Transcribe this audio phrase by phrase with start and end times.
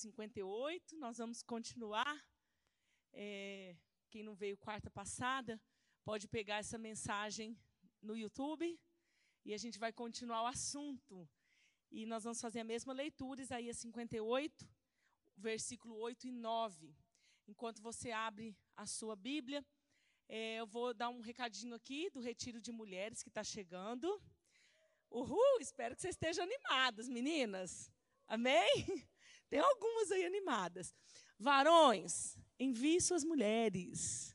[0.00, 2.24] Isaías 58, nós vamos continuar.
[3.12, 3.76] É,
[4.08, 5.60] quem não veio quarta passada,
[6.04, 7.58] pode pegar essa mensagem
[8.00, 8.78] no YouTube
[9.44, 11.28] e a gente vai continuar o assunto.
[11.90, 14.66] E nós vamos fazer a mesma leitura, Isaías 58,
[15.36, 16.94] versículo 8 e 9.
[17.46, 19.64] Enquanto você abre a sua Bíblia,
[20.28, 24.08] é, eu vou dar um recadinho aqui do Retiro de Mulheres que está chegando.
[25.10, 27.90] Uhul, espero que vocês estejam animadas, meninas.
[28.26, 28.70] Amém?
[29.50, 30.94] Tem algumas aí animadas.
[31.38, 34.34] Varões, envie suas mulheres.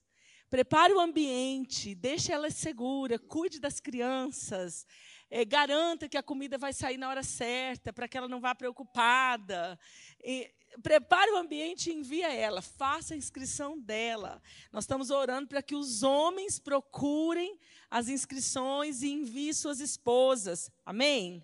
[0.49, 4.85] Prepare o ambiente, deixe elas seguras, cuide das crianças,
[5.29, 8.53] é, garanta que a comida vai sair na hora certa, para que ela não vá
[8.53, 9.79] preocupada.
[10.23, 10.53] E,
[10.83, 14.41] prepare o ambiente e envia ela, faça a inscrição dela.
[14.71, 17.57] Nós estamos orando para que os homens procurem
[17.89, 20.69] as inscrições e enviem suas esposas.
[20.85, 21.43] Amém?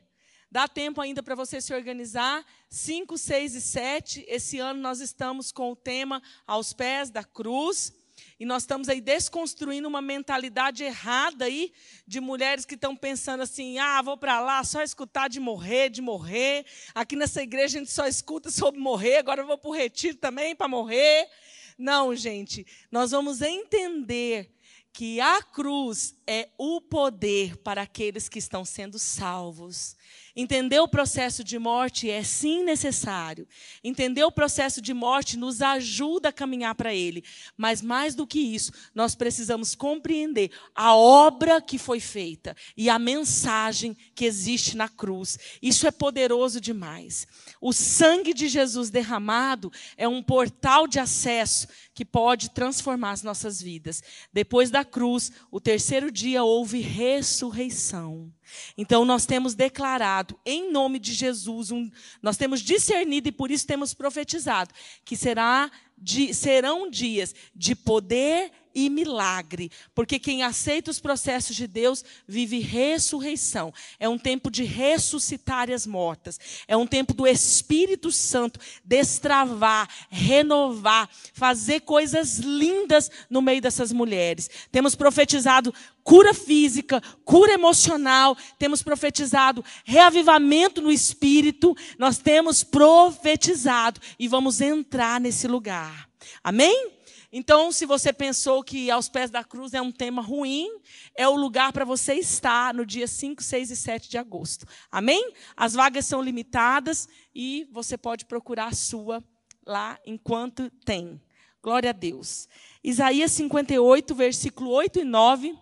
[0.52, 2.46] Dá tempo ainda para você se organizar.
[2.70, 4.26] 5, 6 e 7.
[4.28, 7.94] Esse ano nós estamos com o tema Aos Pés da Cruz.
[8.38, 11.72] E nós estamos aí desconstruindo uma mentalidade errada aí
[12.06, 16.02] de mulheres que estão pensando assim: ah, vou para lá só escutar de morrer, de
[16.02, 16.66] morrer.
[16.94, 20.18] Aqui nessa igreja a gente só escuta sobre morrer, agora eu vou para o retiro
[20.18, 21.30] também para morrer.
[21.78, 24.54] Não, gente, nós vamos entender
[24.92, 29.96] que a cruz é o poder para aqueles que estão sendo salvos.
[30.36, 33.48] Entender o processo de morte é sim necessário.
[33.84, 37.24] Entender o processo de morte nos ajuda a caminhar para ele.
[37.58, 42.98] Mas mais do que isso, nós precisamos compreender a obra que foi feita e a
[42.98, 45.38] mensagem que existe na cruz.
[45.62, 47.28] Isso é poderoso demais.
[47.60, 53.62] O sangue de Jesus derramado é um portal de acesso que pode transformar as nossas
[53.62, 54.02] vidas.
[54.32, 58.32] Depois da cruz, o terceiro dia houve ressurreição.
[58.78, 61.90] Então nós temos declarado, em nome de Jesus, um,
[62.22, 64.74] nós temos discernido e por isso temos profetizado
[65.04, 71.68] que será de, serão dias de poder e milagre, porque quem aceita os processos de
[71.68, 73.74] Deus vive ressurreição.
[74.00, 76.40] É um tempo de ressuscitar as mortas.
[76.68, 84.50] É um tempo do Espírito Santo destravar, renovar, fazer coisas lindas no meio dessas mulheres.
[84.72, 85.74] Temos profetizado
[86.04, 95.20] cura física, cura emocional, temos profetizado reavivamento no espírito, nós temos profetizado e vamos entrar
[95.20, 96.10] nesse lugar.
[96.44, 96.92] Amém?
[97.32, 100.68] Então, se você pensou que aos pés da cruz é um tema ruim,
[101.16, 104.66] é o lugar para você estar no dia 5, 6 e 7 de agosto.
[104.92, 105.34] Amém?
[105.56, 109.24] As vagas são limitadas e você pode procurar a sua
[109.66, 111.22] lá enquanto tem.
[111.64, 112.50] Glória a Deus.
[112.84, 115.58] Isaías 58, versículo 8 e 9.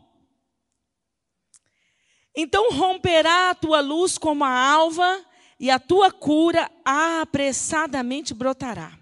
[2.35, 5.25] Então romperá a tua luz como a alva,
[5.59, 8.98] e a tua cura apressadamente brotará.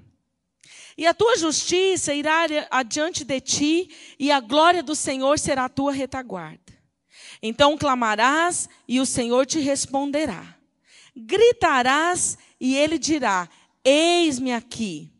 [0.98, 5.70] E a tua justiça irá adiante de ti, e a glória do Senhor será a
[5.70, 6.74] tua retaguarda.
[7.42, 10.58] Então clamarás, e o Senhor te responderá.
[11.16, 13.48] Gritarás, e ele dirá:
[13.84, 15.12] Eis-me aqui.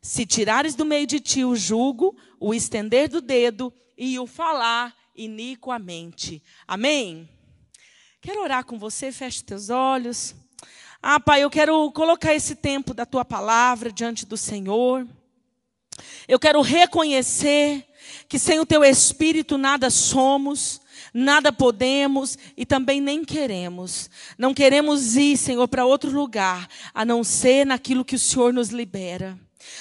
[0.00, 4.94] Se tirares do meio de ti o jugo, o estender do dedo e o falar
[5.16, 6.42] iniquamente.
[6.68, 7.28] Amém?
[8.20, 10.34] Quero orar com você, feche teus olhos.
[11.02, 15.06] Ah, Pai, eu quero colocar esse tempo da tua palavra diante do Senhor.
[16.26, 17.84] Eu quero reconhecer
[18.28, 20.80] que sem o teu espírito nada somos,
[21.12, 24.10] nada podemos e também nem queremos.
[24.36, 28.70] Não queremos ir, Senhor, para outro lugar, a não ser naquilo que o Senhor nos
[28.70, 29.38] libera.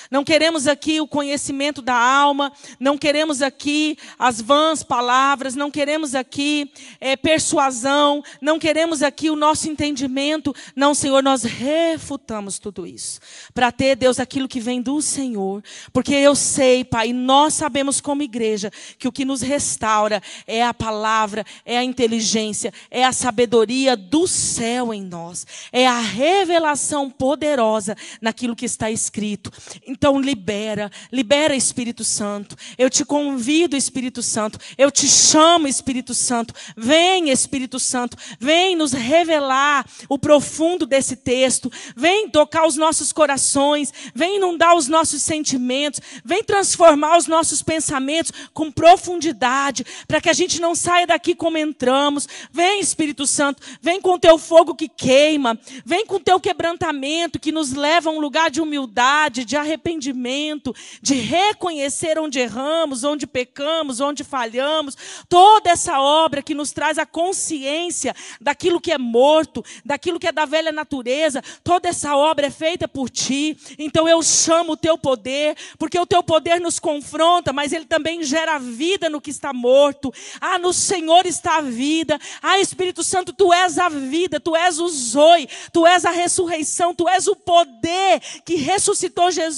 [0.09, 6.15] Não queremos aqui o conhecimento da alma, não queremos aqui as vãs palavras, não queremos
[6.15, 10.53] aqui é, persuasão, não queremos aqui o nosso entendimento.
[10.75, 13.19] Não, Senhor, nós refutamos tudo isso.
[13.53, 15.63] Para ter, Deus, aquilo que vem do Senhor.
[15.91, 20.73] Porque eu sei, Pai, nós sabemos como igreja que o que nos restaura é a
[20.73, 27.95] palavra, é a inteligência, é a sabedoria do céu em nós, é a revelação poderosa
[28.21, 29.51] naquilo que está escrito.
[29.85, 32.55] Então libera, libera Espírito Santo.
[32.77, 34.59] Eu te convido, Espírito Santo.
[34.77, 36.53] Eu te chamo, Espírito Santo.
[36.75, 38.17] Vem, Espírito Santo.
[38.39, 41.71] Vem nos revelar o profundo desse texto.
[41.95, 43.93] Vem tocar os nossos corações.
[44.13, 45.99] Vem inundar os nossos sentimentos.
[46.23, 51.57] Vem transformar os nossos pensamentos com profundidade, para que a gente não saia daqui como
[51.57, 52.27] entramos.
[52.51, 53.61] Vem, Espírito Santo.
[53.81, 55.59] Vem com teu fogo que queima.
[55.85, 61.15] Vem com teu quebrantamento que nos leva a um lugar de humildade, de arrependimento, de
[61.15, 64.95] reconhecer onde erramos, onde pecamos, onde falhamos.
[65.27, 70.31] Toda essa obra que nos traz a consciência daquilo que é morto, daquilo que é
[70.31, 73.57] da velha natureza, toda essa obra é feita por ti.
[73.77, 78.23] Então eu chamo o teu poder, porque o teu poder nos confronta, mas ele também
[78.23, 80.13] gera vida no que está morto.
[80.39, 82.19] Ah, no Senhor está a vida.
[82.41, 86.93] Ah, Espírito Santo, tu és a vida, tu és o Zoe, tu és a ressurreição,
[86.93, 89.52] tu és o poder que ressuscitou Jesus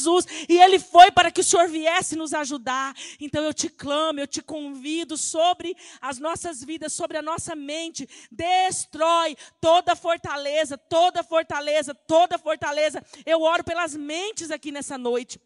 [0.50, 2.94] e ele foi para que o Senhor viesse nos ajudar.
[3.20, 8.08] Então eu te clamo, eu te convido sobre as nossas vidas, sobre a nossa mente.
[8.32, 13.04] Destrói toda fortaleza, toda fortaleza, toda fortaleza.
[13.26, 15.40] Eu oro pelas mentes aqui nessa noite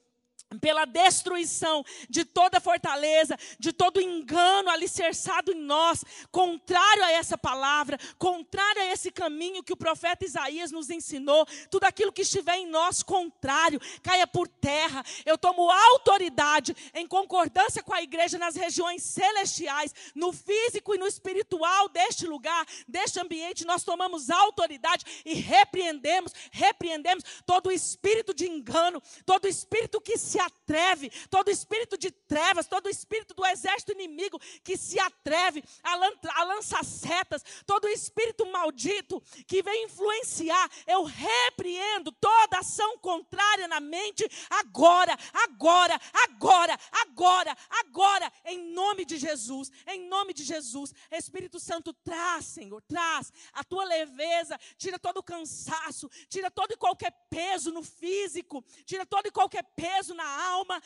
[0.58, 8.00] pela destruição de toda fortaleza, de todo engano alicerçado em nós, contrário a essa palavra,
[8.18, 12.68] contrário a esse caminho que o profeta Isaías nos ensinou, tudo aquilo que estiver em
[12.68, 15.04] nós contrário, caia por terra.
[15.26, 21.06] Eu tomo autoridade em concordância com a igreja nas regiões celestiais, no físico e no
[21.06, 29.02] espiritual deste lugar, deste ambiente, nós tomamos autoridade e repreendemos, repreendemos todo espírito de engano,
[29.26, 34.78] todo espírito que se atreve, todo espírito de trevas, todo espírito do exército inimigo que
[34.78, 42.12] se atreve a, lan a lançar setas, todo espírito maldito que vem influenciar, eu repreendo
[42.14, 50.08] toda ação contrária na mente agora, agora, agora, agora, agora, em nome de Jesus, em
[50.08, 50.94] nome de Jesus.
[51.12, 56.78] Espírito Santo, traz, Senhor, traz a tua leveza, tira todo o cansaço, tira todo e
[56.78, 60.82] qualquer peso no físico, tira todo e qualquer peso na alma.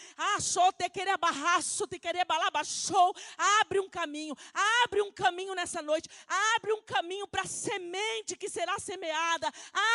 [1.90, 3.14] Te querer balabachou.
[3.62, 4.36] Abre um caminho,
[4.84, 6.10] abre um caminho nessa noite.
[6.56, 9.52] Abre um caminho para a semente que será semeada.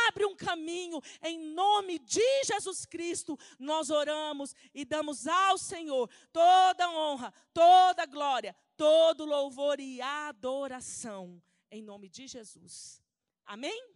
[0.07, 3.39] Abre um caminho em nome de Jesus Cristo.
[3.59, 11.83] Nós oramos e damos ao Senhor toda honra, toda glória, todo louvor e adoração em
[11.83, 13.03] nome de Jesus.
[13.45, 13.89] Amém?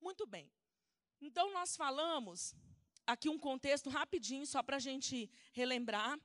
[0.00, 0.50] Muito bem.
[1.20, 2.54] Então nós falamos
[3.12, 6.18] aqui um contexto rapidinho, só para a gente relembrar.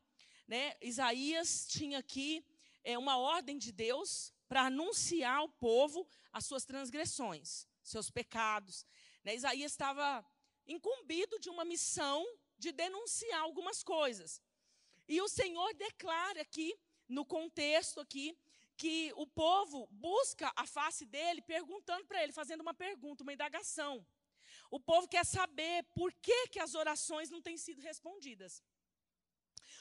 [0.48, 0.76] Né?
[0.82, 2.46] Isaías tinha aqui
[2.84, 8.86] é, uma ordem de Deus para anunciar ao povo as suas transgressões, seus pecados.
[9.24, 9.36] Né?
[9.36, 10.26] Isaías estava
[10.68, 12.26] incumbido de uma missão
[12.58, 14.42] de denunciar algumas coisas.
[15.08, 16.78] E o Senhor declara aqui,
[17.08, 18.38] no contexto aqui,
[18.78, 24.06] que o povo busca a face dele, perguntando para ele, fazendo uma pergunta, uma indagação.
[24.71, 28.63] O povo quer saber por que, que as orações não têm sido respondidas.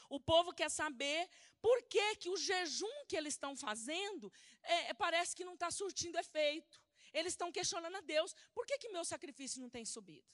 [0.09, 1.29] O povo quer saber
[1.61, 4.31] por que, que o jejum que eles estão fazendo
[4.63, 6.81] é, é parece que não está surtindo efeito.
[7.13, 10.27] Eles estão questionando a Deus: por que, que meu sacrifício não tem subido?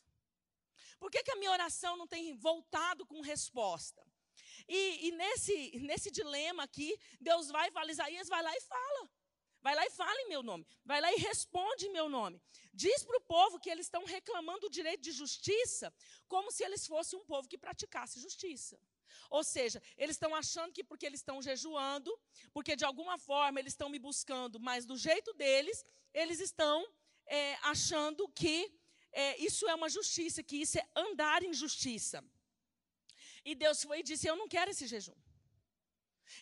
[1.00, 4.06] Por que, que a minha oração não tem voltado com resposta?
[4.68, 9.10] E, e nesse, nesse dilema aqui, Deus vai e fala, Isaías vai lá e fala.
[9.62, 10.66] Vai lá e fala em meu nome.
[10.84, 12.42] Vai lá e responde em meu nome.
[12.74, 15.94] Diz para o povo que eles estão reclamando o direito de justiça
[16.28, 18.80] como se eles fossem um povo que praticasse justiça.
[19.30, 22.12] Ou seja, eles estão achando que porque eles estão jejuando,
[22.54, 26.86] porque de alguma forma eles estão me buscando, mas do jeito deles, eles estão
[27.26, 28.74] é, achando que
[29.12, 32.24] é, isso é uma justiça, que isso é andar em justiça.
[33.44, 35.16] E Deus foi e disse: Eu não quero esse jejum.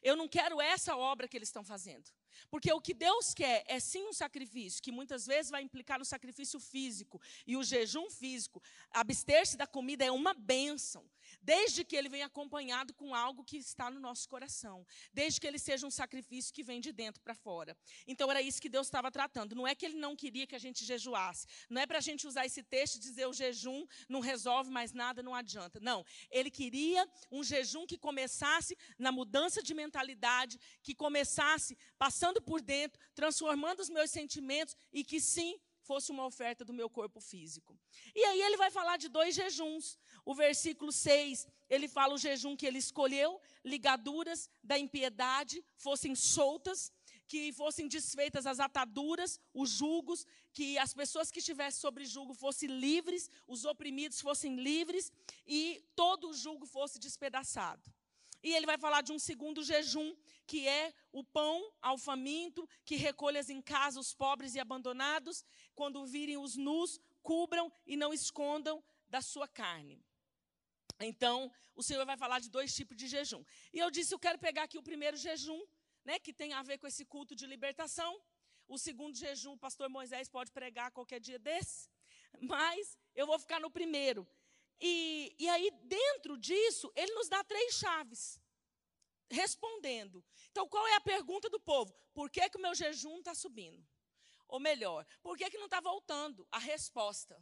[0.04, 2.10] Eu não quero essa obra que eles estão fazendo.
[2.50, 6.06] Porque o que Deus quer é sim um sacrifício, que muitas vezes vai implicar no
[6.06, 7.22] sacrifício físico.
[7.46, 11.04] E o jejum físico, abster-se da comida é uma bênção.
[11.42, 14.86] Desde que ele venha acompanhado com algo que está no nosso coração.
[15.14, 17.78] Desde que ele seja um sacrifício que vem de dentro para fora.
[18.08, 19.56] Então era isso que Deus estava tratando.
[19.56, 21.48] Não é que ele não queria que a gente jejuasse.
[21.70, 24.94] Não é para a gente usar esse texto e dizer o jejum não resolve mais
[24.94, 25.80] nada, não adianta.
[25.80, 26.06] Não.
[26.30, 33.00] Ele queria um jejum que começasse na mudança de mentalidade, que começasse passando por dentro,
[33.14, 35.60] transformando os meus sentimentos e que sim
[35.90, 37.76] fosse uma oferta do meu corpo físico.
[38.14, 39.98] E aí ele vai falar de dois jejuns.
[40.30, 46.94] O versículo 6, ele fala o jejum que ele escolheu, ligaduras da impiedade fossem soltas,
[47.28, 52.70] que fossem desfeitas as ataduras, os julgos, que as pessoas que estivessem sobre julgo fossem
[52.70, 55.12] livres, os oprimidos fossem livres
[55.48, 57.92] e todo o julgo fosse despedaçado.
[58.44, 62.96] E ele vai falar de um segundo jejum, que é o pão ao faminto, que
[62.96, 65.44] recolhas em casa os pobres e abandonados,
[65.74, 70.00] quando virem os nus, cubram e não escondam da sua carne.
[71.00, 73.44] Então, o Senhor vai falar de dois tipos de jejum.
[73.74, 75.62] E eu disse, eu quero pegar aqui o primeiro jejum,
[76.04, 78.22] né, que tem a ver com esse culto de libertação.
[78.68, 81.90] O segundo jejum, o pastor Moisés pode pregar qualquer dia desse.
[82.42, 84.28] Mas eu vou ficar no primeiro.
[84.80, 88.42] E, e aí, dentro disso, ele nos dá três chaves.
[89.30, 90.24] Respondendo.
[90.52, 91.94] Então, qual é a pergunta do povo?
[92.14, 93.86] Por que, que o meu jejum está subindo?
[94.48, 96.48] Ou melhor, por que, que não está voltando?
[96.52, 97.42] A resposta.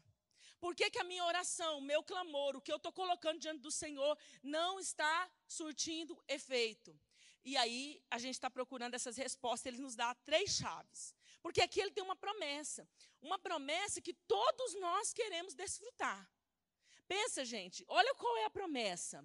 [0.60, 3.62] Por que, que a minha oração, o meu clamor, o que eu estou colocando diante
[3.62, 7.00] do Senhor, não está surtindo efeito?
[7.44, 11.16] E aí a gente está procurando essas respostas, ele nos dá três chaves.
[11.42, 12.90] Porque aqui ele tem uma promessa.
[13.22, 16.30] Uma promessa que todos nós queremos desfrutar.
[17.08, 19.24] Pensa, gente, olha qual é a promessa.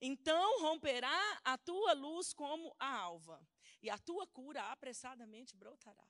[0.00, 3.46] Então romperá a tua luz como a alva,
[3.82, 6.08] e a tua cura apressadamente brotará.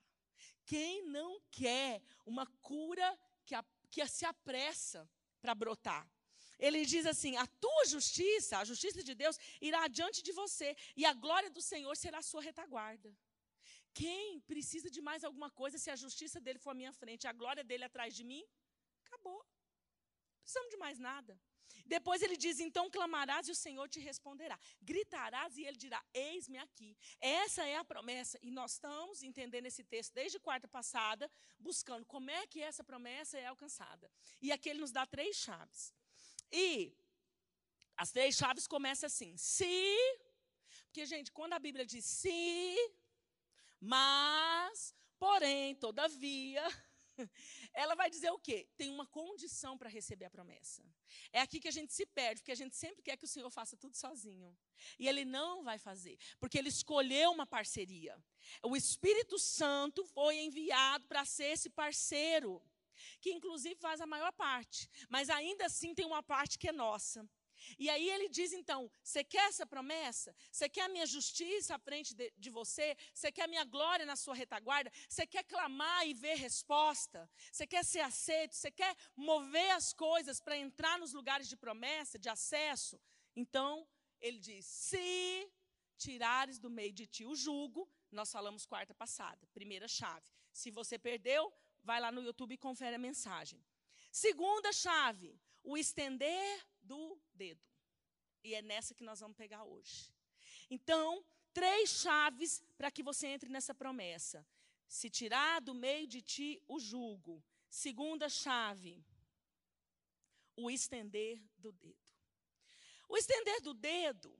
[0.65, 5.01] Quem não quer uma cura que a que se apressa
[5.41, 6.03] para brotar.
[6.57, 11.05] Ele diz assim: a tua justiça, a justiça de Deus, irá adiante de você, e
[11.11, 13.09] a glória do Senhor será a sua retaguarda.
[13.93, 17.33] Quem precisa de mais alguma coisa se a justiça dele for à minha frente, a
[17.33, 18.43] glória dele atrás de mim?
[19.05, 19.39] Acabou.
[19.39, 21.39] Não precisamos de mais nada.
[21.85, 24.59] Depois ele diz: Então clamarás e o Senhor te responderá.
[24.81, 26.97] Gritarás e ele dirá: Eis-me aqui.
[27.19, 28.37] Essa é a promessa.
[28.41, 33.37] E nós estamos entendendo esse texto desde quarta passada, buscando como é que essa promessa
[33.37, 34.11] é alcançada.
[34.41, 35.93] E aqui ele nos dá três chaves.
[36.51, 36.93] E
[37.97, 39.97] as três chaves começam assim: se.
[40.85, 42.75] Porque, gente, quando a Bíblia diz se,
[43.79, 46.63] mas, porém, todavia
[47.73, 48.67] ela vai dizer o quê?
[48.77, 50.83] Tem uma condição para receber a promessa.
[51.31, 53.49] É aqui que a gente se perde, porque a gente sempre quer que o Senhor
[53.49, 54.55] faça tudo sozinho.
[54.97, 58.17] E Ele não vai fazer, porque Ele escolheu uma parceria.
[58.63, 62.61] O Espírito Santo foi enviado para ser esse parceiro,
[63.19, 67.27] que inclusive faz a maior parte, mas ainda assim tem uma parte que é nossa.
[67.77, 70.35] E aí ele diz então: você quer essa promessa?
[70.51, 72.95] Você quer a minha justiça à frente de, de, você?
[73.13, 74.91] Você quer a minha glória na sua retaguarda?
[75.07, 77.29] Você quer clamar e ver resposta?
[77.51, 78.55] Você quer ser aceito?
[78.55, 82.99] Você quer mover as coisas para entrar nos lugares de promessa, de acesso?
[83.35, 83.87] Então,
[84.19, 85.51] ele diz: se
[85.97, 90.29] tirares do meio de ti o jugo, nós falamos quarta passada, primeira chave.
[90.51, 93.63] Se você perdeu, vai lá no YouTube e confere a mensagem.
[94.11, 97.61] Segunda chave, o estender do dedo.
[98.43, 100.11] E é nessa que nós vamos pegar hoje.
[100.69, 101.23] Então,
[101.53, 104.45] três chaves para que você entre nessa promessa.
[104.87, 107.43] Se tirar do meio de ti o jugo.
[107.69, 109.01] Segunda chave,
[110.57, 112.11] o estender do dedo.
[113.07, 114.37] O estender do dedo,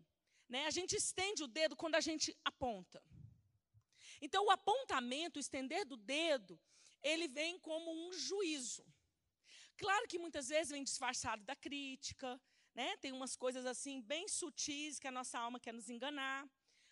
[0.49, 3.01] né, a gente estende o dedo quando a gente aponta.
[4.21, 6.59] Então, o apontamento, o estender do dedo,
[7.01, 8.85] ele vem como um juízo.
[9.81, 12.39] Claro que muitas vezes vem disfarçado da crítica,
[12.75, 12.95] né?
[12.97, 16.47] Tem umas coisas assim bem sutis que a nossa alma quer nos enganar,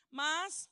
[0.10, 0.68] mas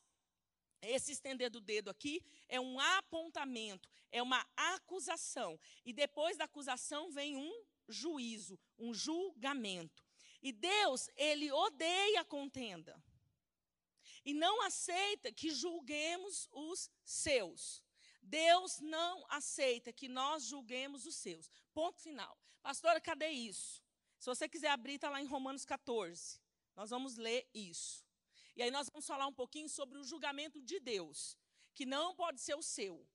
[0.82, 5.60] esse estender do dedo aqui é um apontamento, é uma acusação.
[5.84, 10.04] E depois da acusação vem um juízo, um julgamento.
[10.42, 13.00] E Deus, ele odeia a contenda.
[14.24, 17.80] E não aceita que julguemos os seus.
[18.28, 21.50] Deus não aceita que nós julguemos os seus.
[21.72, 22.38] Ponto final.
[22.62, 23.82] Pastora, cadê isso?
[24.18, 26.40] Se você quiser abrir, está lá em Romanos 14.
[26.76, 28.04] Nós vamos ler isso.
[28.54, 31.38] E aí nós vamos falar um pouquinho sobre o julgamento de Deus,
[31.74, 33.06] que não pode ser o seu.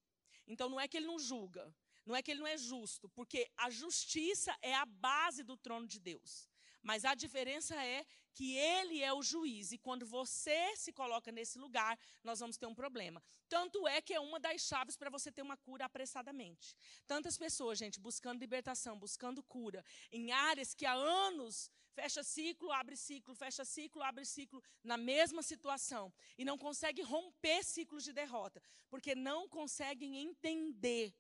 [0.48, 1.74] Então não é que ele não julga,
[2.06, 5.86] não é que ele não é justo, porque a justiça é a base do trono
[5.86, 6.50] de Deus.
[6.84, 11.58] Mas a diferença é que ele é o juiz e quando você se coloca nesse
[11.58, 13.24] lugar, nós vamos ter um problema.
[13.48, 16.76] Tanto é que é uma das chaves para você ter uma cura apressadamente.
[17.08, 22.98] Tantas pessoas, gente, buscando libertação, buscando cura em áreas que há anos fecha ciclo, abre
[22.98, 28.62] ciclo, fecha ciclo, abre ciclo na mesma situação e não consegue romper ciclos de derrota,
[28.90, 31.14] porque não conseguem entender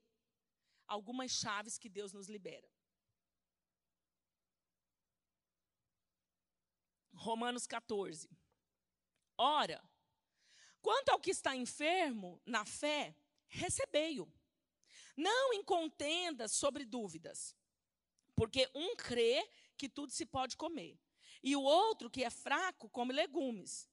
[0.88, 2.73] algumas chaves que Deus nos libera.
[7.14, 8.30] Romanos 14.
[9.38, 9.82] Ora,
[10.82, 13.16] quanto ao que está enfermo na fé,
[13.48, 14.32] recebei-o.
[15.16, 17.56] Não em contendas sobre dúvidas,
[18.36, 21.00] porque um crê que tudo se pode comer,
[21.42, 23.90] e o outro, que é fraco, come legumes.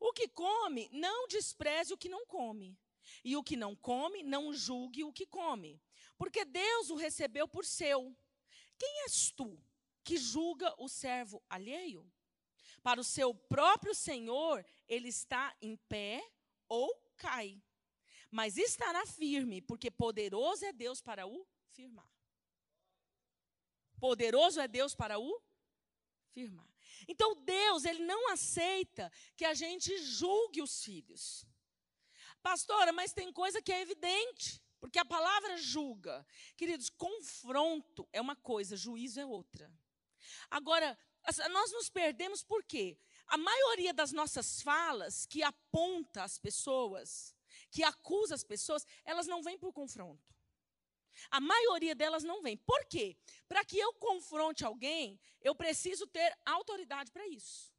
[0.00, 2.76] O que come, não despreze o que não come,
[3.22, 5.80] E o que não come, não julgue o que come,
[6.16, 8.16] porque Deus o recebeu por seu.
[8.78, 9.62] Quem és tu
[10.04, 12.10] que julga o servo alheio?
[12.86, 16.24] Para o seu próprio Senhor, ele está em pé
[16.68, 17.60] ou cai.
[18.30, 22.08] Mas estará firme, porque poderoso é Deus para o firmar.
[23.98, 25.42] Poderoso é Deus para o
[26.30, 26.72] firmar.
[27.08, 31.44] Então Deus, ele não aceita que a gente julgue os filhos.
[32.40, 36.24] Pastora, mas tem coisa que é evidente, porque a palavra julga.
[36.56, 39.68] Queridos, confronto é uma coisa, juízo é outra.
[40.48, 40.96] Agora,
[41.50, 42.98] nós nos perdemos por quê?
[43.26, 47.34] A maioria das nossas falas que aponta as pessoas,
[47.70, 50.36] que acusa as pessoas, elas não vêm por confronto.
[51.30, 52.56] A maioria delas não vem.
[52.56, 53.16] Por quê?
[53.48, 57.72] Para que eu confronte alguém, eu preciso ter autoridade para isso.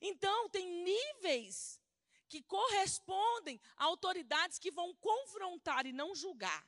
[0.00, 1.80] Então, tem níveis
[2.28, 6.64] que correspondem a autoridades que vão confrontar e não julgar.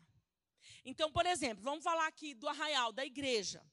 [0.84, 3.64] Então, por exemplo, vamos falar aqui do arraial, da igreja.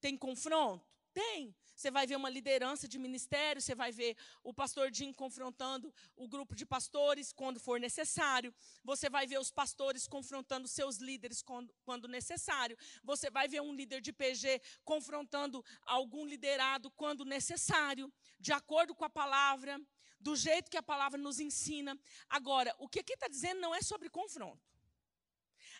[0.00, 0.87] Tem confronto?
[1.18, 1.52] Tem.
[1.74, 6.28] Você vai ver uma liderança de ministério, você vai ver o pastor Jim confrontando o
[6.28, 8.54] grupo de pastores quando for necessário.
[8.84, 12.78] Você vai ver os pastores confrontando seus líderes quando, quando necessário.
[13.02, 19.04] Você vai ver um líder de PG confrontando algum liderado quando necessário, de acordo com
[19.04, 19.80] a palavra,
[20.20, 21.98] do jeito que a palavra nos ensina.
[22.28, 24.62] Agora, o que aqui está dizendo não é sobre confronto.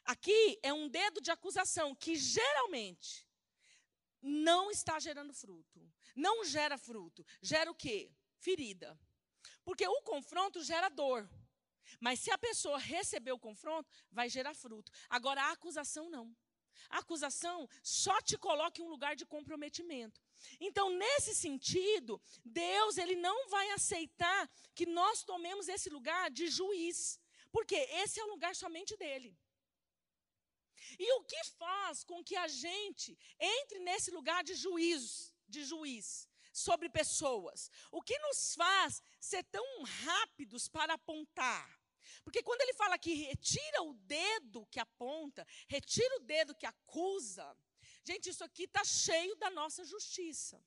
[0.04, 3.27] Aqui é um dedo de acusação que geralmente
[4.22, 5.80] não está gerando fruto.
[6.14, 7.24] Não gera fruto.
[7.40, 8.12] Gera o quê?
[8.38, 8.98] Ferida.
[9.64, 11.28] Porque o confronto gera dor.
[12.00, 14.92] Mas se a pessoa receber o confronto, vai gerar fruto.
[15.08, 16.34] Agora, a acusação não.
[16.88, 20.20] A acusação só te coloca em um lugar de comprometimento.
[20.60, 27.20] Então, nesse sentido, Deus ele não vai aceitar que nós tomemos esse lugar de juiz,
[27.50, 29.36] porque esse é o lugar somente dele.
[30.98, 36.28] E o que faz com que a gente entre nesse lugar de juízo, de juiz
[36.52, 37.70] sobre pessoas?
[37.90, 41.78] O que nos faz ser tão rápidos para apontar?
[42.24, 47.56] Porque quando ele fala que retira o dedo que aponta, retira o dedo que acusa,
[48.04, 50.62] gente, isso aqui está cheio da nossa justiça.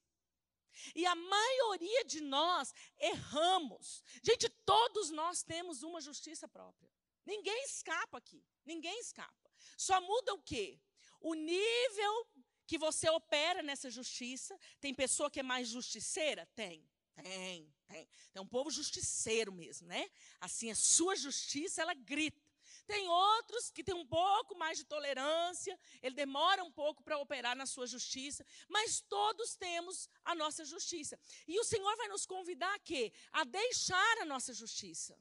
[0.95, 4.03] E a maioria de nós erramos.
[4.23, 6.89] Gente, todos nós temos uma justiça própria.
[7.25, 8.43] Ninguém escapa aqui.
[8.65, 9.40] Ninguém escapa.
[9.77, 10.79] Só muda o quê?
[11.19, 12.27] O nível
[12.71, 14.57] que você opera nessa justiça.
[14.79, 16.45] Tem pessoa que é mais justiceira?
[16.55, 16.87] Tem.
[17.21, 18.07] Tem, tem.
[18.31, 20.09] Tem um povo justiceiro mesmo, né?
[20.39, 22.41] Assim, a sua justiça, ela grita.
[22.87, 27.57] Tem outros que têm um pouco mais de tolerância, ele demora um pouco para operar
[27.57, 31.19] na sua justiça, mas todos temos a nossa justiça.
[31.45, 33.11] E o Senhor vai nos convidar a quê?
[33.33, 35.19] A deixar a nossa justiça,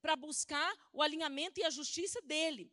[0.00, 2.72] para buscar o alinhamento e a justiça dele.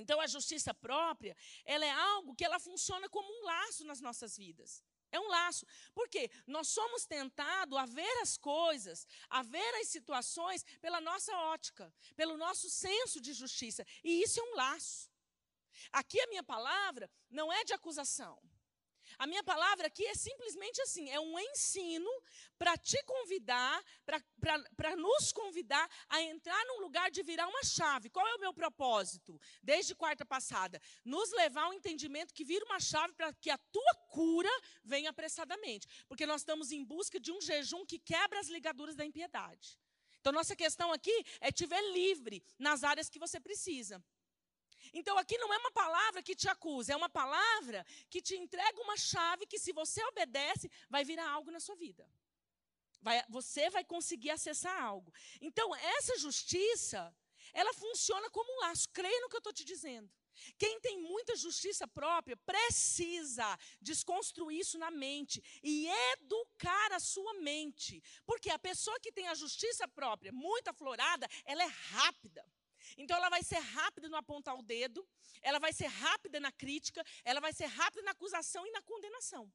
[0.00, 4.36] Então, a justiça própria, ela é algo que ela funciona como um laço nas nossas
[4.36, 4.84] vidas.
[5.10, 5.66] É um laço.
[5.94, 6.30] Por quê?
[6.46, 12.36] Nós somos tentados a ver as coisas, a ver as situações pela nossa ótica, pelo
[12.36, 13.86] nosso senso de justiça.
[14.04, 15.10] E isso é um laço.
[15.92, 18.38] Aqui a minha palavra não é de acusação.
[19.18, 22.10] A minha palavra aqui é simplesmente assim: é um ensino
[22.56, 23.84] para te convidar,
[24.76, 28.10] para nos convidar a entrar num lugar de virar uma chave.
[28.10, 29.40] Qual é o meu propósito?
[29.60, 33.94] Desde quarta passada, nos levar ao entendimento que vira uma chave para que a tua
[34.08, 34.50] cura
[34.84, 35.88] venha apressadamente.
[36.06, 39.78] Porque nós estamos em busca de um jejum que quebra as ligaduras da impiedade.
[40.20, 44.02] Então, nossa questão aqui é te ver livre nas áreas que você precisa.
[44.92, 48.80] Então aqui não é uma palavra que te acusa, é uma palavra que te entrega
[48.80, 52.08] uma chave que, se você obedece, vai virar algo na sua vida.
[53.00, 55.12] Vai, você vai conseguir acessar algo.
[55.40, 57.14] Então, essa justiça,
[57.52, 58.88] ela funciona como um laço.
[58.90, 60.10] Creia no que eu estou te dizendo.
[60.56, 68.02] Quem tem muita justiça própria precisa desconstruir isso na mente e educar a sua mente.
[68.24, 72.44] Porque a pessoa que tem a justiça própria muito aflorada, ela é rápida.
[72.96, 75.06] Então ela vai ser rápida no apontar o dedo,
[75.42, 79.50] ela vai ser rápida na crítica, ela vai ser rápida na acusação e na condenação.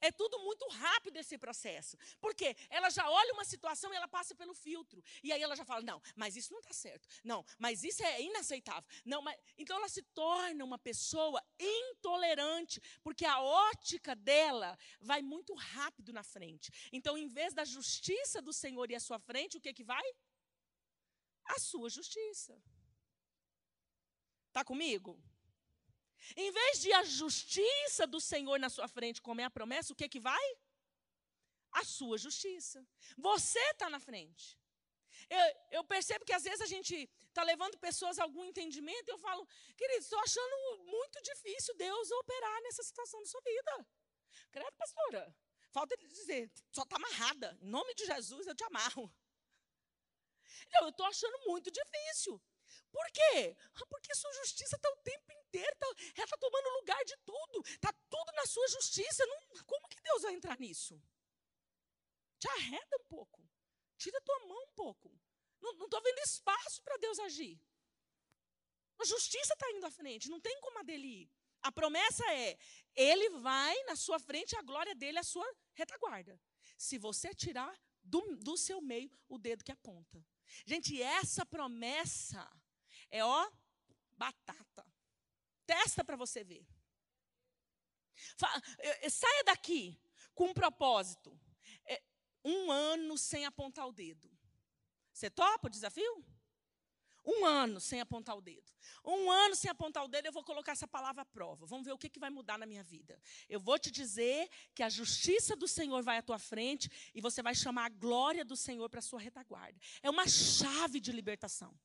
[0.00, 1.96] É tudo muito rápido esse processo.
[2.20, 5.02] Porque ela já olha uma situação e ela passa pelo filtro.
[5.22, 7.08] E aí ela já fala: não, mas isso não está certo.
[7.24, 8.88] Não, mas isso é inaceitável.
[9.04, 9.38] Não, mas...
[9.56, 16.22] Então ela se torna uma pessoa intolerante, porque a ótica dela vai muito rápido na
[16.22, 16.70] frente.
[16.92, 20.04] Então, em vez da justiça do Senhor ir à sua frente, o que, que vai?
[21.54, 22.54] A sua justiça.
[24.48, 25.12] Está comigo?
[26.36, 29.96] Em vez de a justiça do Senhor na sua frente, como é a promessa, o
[29.96, 30.46] que, que vai?
[31.72, 32.86] A sua justiça.
[33.16, 34.58] Você está na frente.
[35.28, 35.38] Eu,
[35.78, 39.18] eu, percebo que às vezes a gente está levando pessoas a algum entendimento e eu
[39.18, 43.86] falo, querido, estou achando muito difícil Deus operar nessa situação da sua vida.
[44.50, 45.36] Credo, pastora.
[45.70, 47.56] Falta ele dizer, só está amarrada.
[47.60, 49.12] Em nome de Jesus, eu te amarro.
[50.80, 52.40] Eu estou achando muito difícil.
[52.90, 53.56] Por quê?
[53.74, 55.86] Ah, porque sua justiça está o tempo inteiro, tá,
[56.16, 57.62] ela está tomando lugar de tudo.
[57.66, 59.24] Está tudo na sua justiça.
[59.26, 61.00] Não, como que Deus vai entrar nisso?
[62.38, 63.48] Te arreda um pouco.
[63.96, 65.10] Tira tua mão um pouco.
[65.60, 67.60] Não estou vendo espaço para Deus agir.
[68.98, 71.30] A justiça está indo à frente, não tem como a dele ir.
[71.62, 72.58] A promessa é:
[72.94, 76.40] ele vai na sua frente, a glória dele é a sua retaguarda.
[76.76, 80.24] Se você tirar do, do seu meio o dedo que aponta.
[80.66, 82.48] Gente, essa promessa
[83.10, 83.50] é ó,
[84.16, 84.86] batata.
[85.66, 86.66] Testa para você ver.
[89.08, 90.00] Saia daqui
[90.34, 91.38] com um propósito.
[91.86, 92.02] É,
[92.44, 94.30] um ano sem apontar o dedo.
[95.12, 96.24] Você topa o desafio?
[97.24, 98.72] Um ano sem apontar o dedo.
[99.04, 101.66] Um ano sem apontar o dedo, eu vou colocar essa palavra à prova.
[101.66, 103.20] Vamos ver o que, que vai mudar na minha vida.
[103.48, 107.42] Eu vou te dizer que a justiça do Senhor vai à tua frente e você
[107.42, 109.78] vai chamar a glória do Senhor para a sua retaguarda.
[110.02, 111.78] É uma chave de libertação.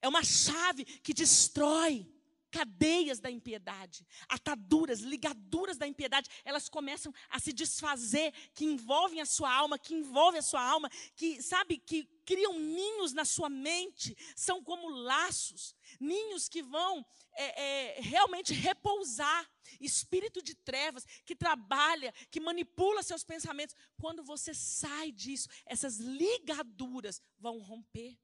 [0.00, 2.06] É uma chave que destrói
[2.50, 9.26] cadeias da impiedade, ataduras, ligaduras da impiedade, elas começam a se desfazer, que envolvem a
[9.26, 14.16] sua alma, que envolvem a sua alma, que, sabe, que criam ninhos na sua mente,
[14.36, 19.48] são como laços, ninhos que vão é, é, realmente repousar.
[19.80, 23.76] Espírito de trevas que trabalha, que manipula seus pensamentos.
[24.00, 28.18] Quando você sai disso, essas ligaduras vão romper,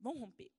[0.00, 0.50] vão romper.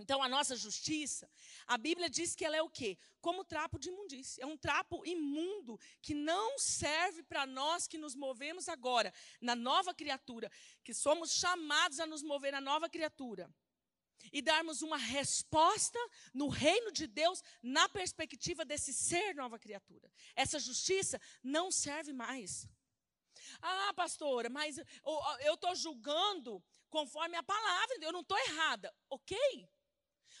[0.00, 1.30] Então, a nossa justiça,
[1.66, 2.96] a Bíblia diz que ela é o quê?
[3.20, 4.42] Como trapo de imundícia.
[4.42, 9.92] É um trapo imundo que não serve para nós que nos movemos agora na nova
[9.94, 10.50] criatura,
[10.82, 13.52] que somos chamados a nos mover na nova criatura
[14.32, 15.98] e darmos uma resposta
[16.32, 20.10] no reino de Deus na perspectiva desse ser nova criatura.
[20.34, 22.66] Essa justiça não serve mais.
[23.60, 24.78] Ah, pastora, mas
[25.40, 28.94] eu estou julgando conforme a palavra, eu não estou errada.
[29.10, 29.36] Ok,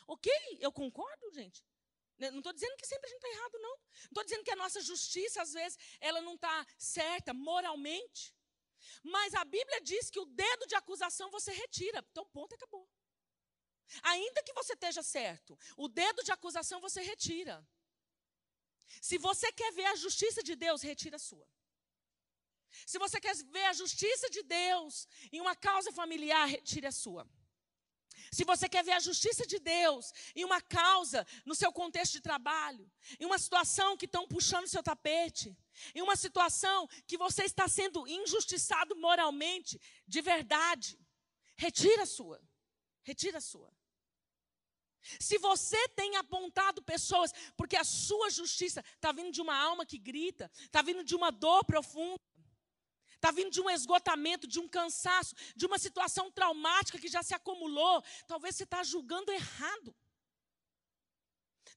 [0.06, 1.64] Ok, eu concordo, gente.
[2.18, 3.70] Né, não estou dizendo que sempre a gente está errado, não.
[3.70, 8.34] Não estou dizendo que a nossa justiça, às vezes, ela não está certa moralmente.
[9.02, 12.04] Mas a Bíblia diz que o dedo de acusação você retira.
[12.10, 12.88] Então, ponto, acabou.
[14.02, 17.66] Ainda que você esteja certo, o dedo de acusação você retira.
[19.00, 21.46] Se você quer ver a justiça de Deus, retira a sua.
[22.86, 27.28] Se você quer ver a justiça de Deus em uma causa familiar, retire a sua.
[28.30, 32.20] Se você quer ver a justiça de Deus em uma causa, no seu contexto de
[32.20, 35.56] trabalho, em uma situação que estão puxando seu tapete,
[35.94, 40.98] em uma situação que você está sendo injustiçado moralmente, de verdade,
[41.56, 42.40] retira a sua.
[43.02, 43.72] Retira a sua.
[45.18, 49.98] Se você tem apontado pessoas, porque a sua justiça está vindo de uma alma que
[49.98, 52.20] grita, está vindo de uma dor profunda,
[53.22, 57.32] está vindo de um esgotamento, de um cansaço, de uma situação traumática que já se
[57.32, 58.02] acumulou.
[58.26, 59.94] Talvez você está julgando errado.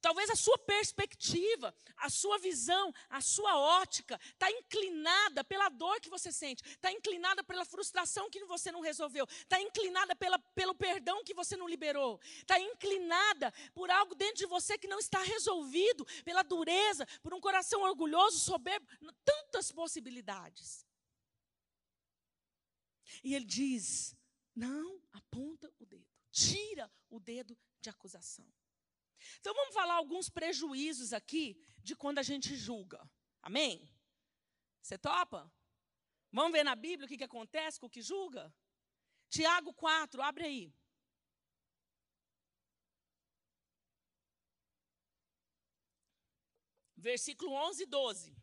[0.01, 6.09] Talvez a sua perspectiva, a sua visão, a sua ótica está inclinada pela dor que
[6.09, 11.23] você sente, está inclinada pela frustração que você não resolveu, está inclinada pela, pelo perdão
[11.23, 16.05] que você não liberou, está inclinada por algo dentro de você que não está resolvido,
[16.23, 18.85] pela dureza, por um coração orgulhoso, soberbo,
[19.23, 20.85] tantas possibilidades.
[23.23, 24.15] E ele diz:
[24.55, 28.47] não, aponta o dedo, tira o dedo de acusação.
[29.39, 33.09] Então vamos falar alguns prejuízos aqui de quando a gente julga.
[33.41, 33.89] Amém?
[34.81, 35.51] Você topa?
[36.31, 38.53] Vamos ver na Bíblia o que, que acontece com o que julga?
[39.29, 40.73] Tiago 4, abre aí.
[46.95, 48.34] Versículo 11 e 12.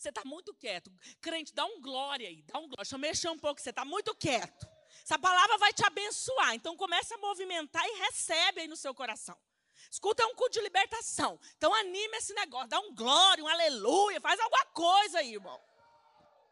[0.00, 0.90] Você está muito quieto.
[1.20, 2.76] Crente, dá um glória aí, dá um glória.
[2.78, 4.66] Deixa eu mexer um pouco, você está muito quieto.
[5.04, 6.54] Essa palavra vai te abençoar.
[6.54, 9.36] Então começa a movimentar e recebe aí no seu coração.
[9.90, 11.38] Escuta, é um culto de libertação.
[11.58, 15.60] Então anime esse negócio, dá um glória, um aleluia, faz alguma coisa aí, irmão.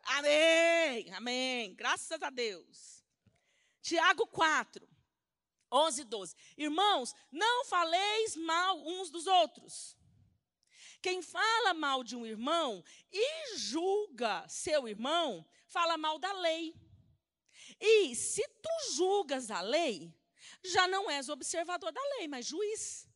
[0.05, 1.75] Amém, amém.
[1.75, 3.03] Graças a Deus.
[3.81, 4.87] Tiago 4,
[5.73, 6.37] 11 e 12.
[6.59, 9.98] Irmãos, não faleis mal uns dos outros.
[11.01, 12.83] Quem fala mal de um irmão
[13.13, 16.75] e julga seu irmão, fala mal da lei.
[17.81, 20.13] E se tu julgas a lei,
[20.65, 23.09] já não és observador da lei, mas juiz.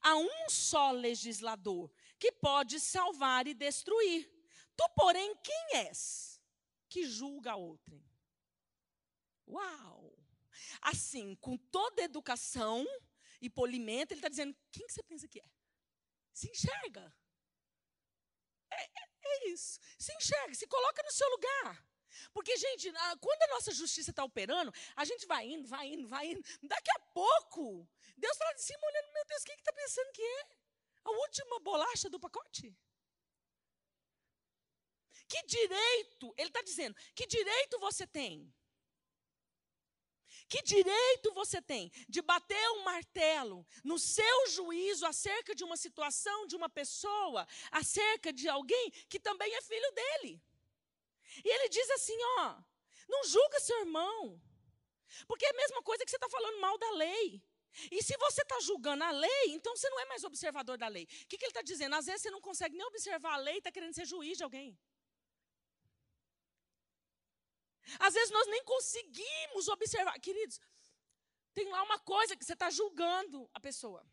[0.00, 4.30] Há um só legislador que pode salvar e destruir.
[4.76, 6.40] Tu, porém, quem és
[6.88, 8.04] que julga outrem?
[9.48, 10.20] Uau!
[10.80, 12.86] assim, com toda educação
[13.40, 15.44] e polimento, ele está dizendo: quem que você pensa que é?
[16.32, 17.14] Se enxerga.
[18.72, 19.80] É, é, é isso.
[19.98, 21.90] Se enxerga, se coloca no seu lugar.
[22.32, 26.26] Porque, gente, quando a nossa justiça está operando, a gente vai indo, vai indo, vai
[26.32, 26.42] indo.
[26.62, 30.22] Daqui a pouco, Deus está lá de cima olhando, meu Deus, quem está pensando que
[30.22, 30.46] é?
[31.04, 32.76] A última bolacha do pacote?
[35.28, 38.52] Que direito, ele está dizendo, que direito você tem?
[40.50, 46.44] Que direito você tem de bater um martelo no seu juízo acerca de uma situação,
[46.48, 50.42] de uma pessoa, acerca de alguém que também é filho dele?
[51.44, 52.56] E ele diz assim: ó,
[53.08, 54.42] não julga seu irmão,
[55.28, 57.40] porque é a mesma coisa que você está falando mal da lei.
[57.88, 61.04] E se você está julgando a lei, então você não é mais observador da lei.
[61.04, 61.94] O que, que ele está dizendo?
[61.94, 64.42] Às vezes você não consegue nem observar a lei e está querendo ser juiz de
[64.42, 64.76] alguém.
[67.98, 70.18] Às vezes nós nem conseguimos observar.
[70.20, 70.60] Queridos,
[71.52, 74.06] tem lá uma coisa que você está julgando a pessoa.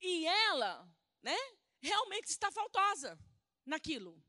[0.00, 0.88] E ela,
[1.22, 1.36] né,
[1.80, 3.18] realmente está faltosa
[3.64, 4.22] naquilo.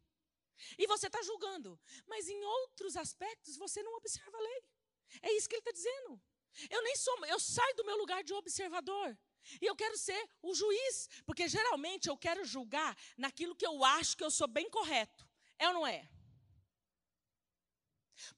[0.78, 1.80] E você está julgando.
[2.06, 4.64] Mas em outros aspectos você não observa a lei.
[5.22, 6.22] É isso que ele está dizendo.
[6.70, 9.18] Eu nem sou, eu saio do meu lugar de observador.
[9.60, 14.16] E eu quero ser o juiz, porque geralmente eu quero julgar naquilo que eu acho
[14.16, 15.28] que eu sou bem correto.
[15.58, 16.08] É ou não é?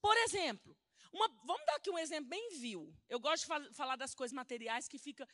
[0.02, 0.78] Por exemplo,
[1.12, 2.92] uma, vamos dar aqui um exemplo bem vil.
[3.08, 5.28] Eu gosto de fal falar das coisas materiais que fica,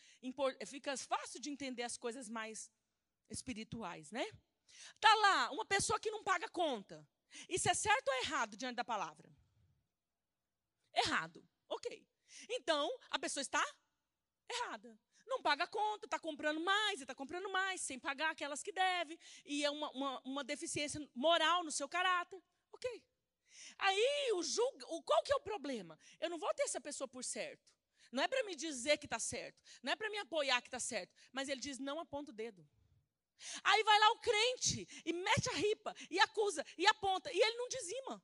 [0.68, 2.70] fica fácil de entender as coisas mais
[3.30, 4.26] espirituais, né?
[5.00, 7.08] Tá lá, uma pessoa que não paga conta.
[7.48, 9.30] Isso é certo ou errado diante da palavra?
[10.94, 11.48] Errado.
[11.68, 12.06] Ok.
[12.50, 13.64] Então, a pessoa está
[14.50, 15.00] errada.
[15.26, 19.64] Não paga conta, está comprando mais, está comprando mais, sem pagar aquelas que deve, e
[19.64, 22.42] é uma, uma, uma deficiência moral no seu caráter.
[22.72, 23.04] Ok.
[23.78, 25.98] Aí, o julga, o, qual que é o problema?
[26.20, 27.68] Eu não vou ter essa pessoa por certo.
[28.12, 30.80] Não é para me dizer que está certo, não é para me apoiar que está
[30.80, 32.68] certo, mas ele diz: não aponta o dedo.
[33.64, 37.58] Aí vai lá o crente e mete a ripa, e acusa, e aponta, e ele
[37.58, 38.24] não dizima.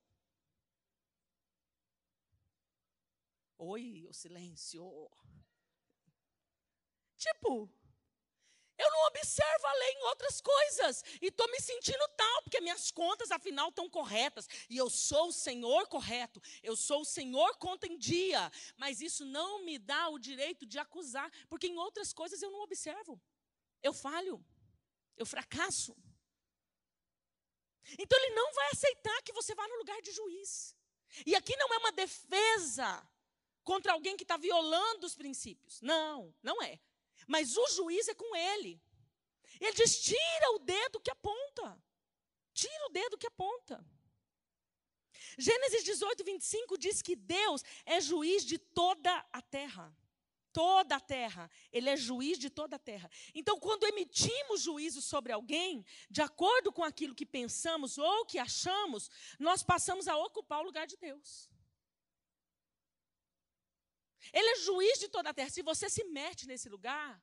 [3.58, 5.10] Oi, o silêncio.
[7.18, 7.70] Tipo,
[8.78, 11.04] eu não observo a lei em outras coisas.
[11.22, 14.48] E estou me sentindo tal, porque minhas contas, afinal, estão corretas.
[14.70, 16.42] E eu sou o Senhor correto.
[16.62, 18.52] Eu sou o Senhor conta em dia.
[18.76, 22.62] Mas isso não me dá o direito de acusar, porque em outras coisas eu não
[22.62, 23.22] observo.
[23.82, 24.44] Eu falho.
[25.16, 25.96] Eu fracasso.
[27.98, 30.76] Então ele não vai aceitar que você vá no lugar de juiz.
[31.26, 33.08] E aqui não é uma defesa
[33.64, 35.80] contra alguém que está violando os princípios.
[35.82, 36.80] Não, não é.
[37.28, 38.82] Mas o juiz é com ele.
[39.60, 41.82] Ele diz: tira o dedo que aponta.
[42.54, 43.86] Tira o dedo que aponta.
[45.38, 49.96] Gênesis 18, 25 diz que Deus é juiz de toda a terra
[50.56, 51.52] toda a terra.
[51.70, 53.12] Ele é juiz de toda a terra.
[53.34, 59.12] Então, quando emitimos juízo sobre alguém, de acordo com aquilo que pensamos ou que achamos,
[59.38, 61.50] nós passamos a ocupar o lugar de Deus.
[64.34, 65.50] Ele é juiz de toda a terra.
[65.50, 67.22] Se você se mete nesse lugar,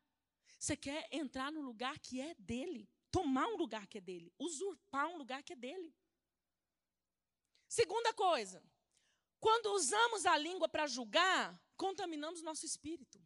[0.58, 5.08] você quer entrar no lugar que é dele, tomar um lugar que é dele, usurpar
[5.08, 5.94] um lugar que é dele.
[7.68, 8.62] Segunda coisa,
[9.40, 13.20] quando usamos a língua para julgar, contaminamos nosso espírito.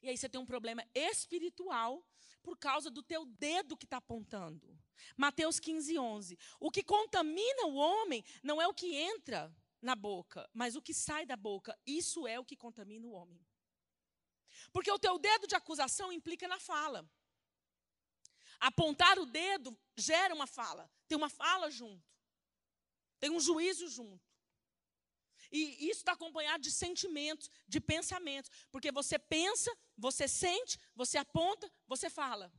[0.00, 2.06] E aí você tem um problema espiritual
[2.42, 4.78] por causa do teu dedo que está apontando.
[5.16, 6.38] Mateus 15, 11.
[6.58, 10.92] O que contamina o homem não é o que entra na boca, mas o que
[10.92, 11.78] sai da boca.
[11.86, 13.44] Isso é o que contamina o homem.
[14.72, 17.08] Porque o teu dedo de acusação implica na fala.
[18.58, 20.90] Apontar o dedo gera uma fala.
[21.06, 22.04] Tem uma fala junto.
[23.20, 24.26] Tem um juízo junto.
[25.50, 28.50] E isso está acompanhado de sentimentos, de pensamentos.
[28.70, 32.52] Porque você pensa, você sente, você aponta, você fala.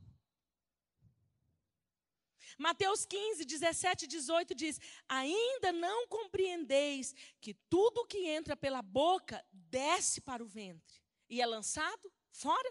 [2.60, 9.42] Mateus 15, 17 e 18 diz: Ainda não compreendeis que tudo que entra pela boca
[9.50, 12.70] desce para o ventre e é lançado fora?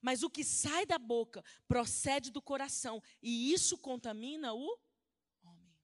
[0.00, 4.76] Mas o que sai da boca procede do coração, e isso contamina o
[5.44, 5.78] homem.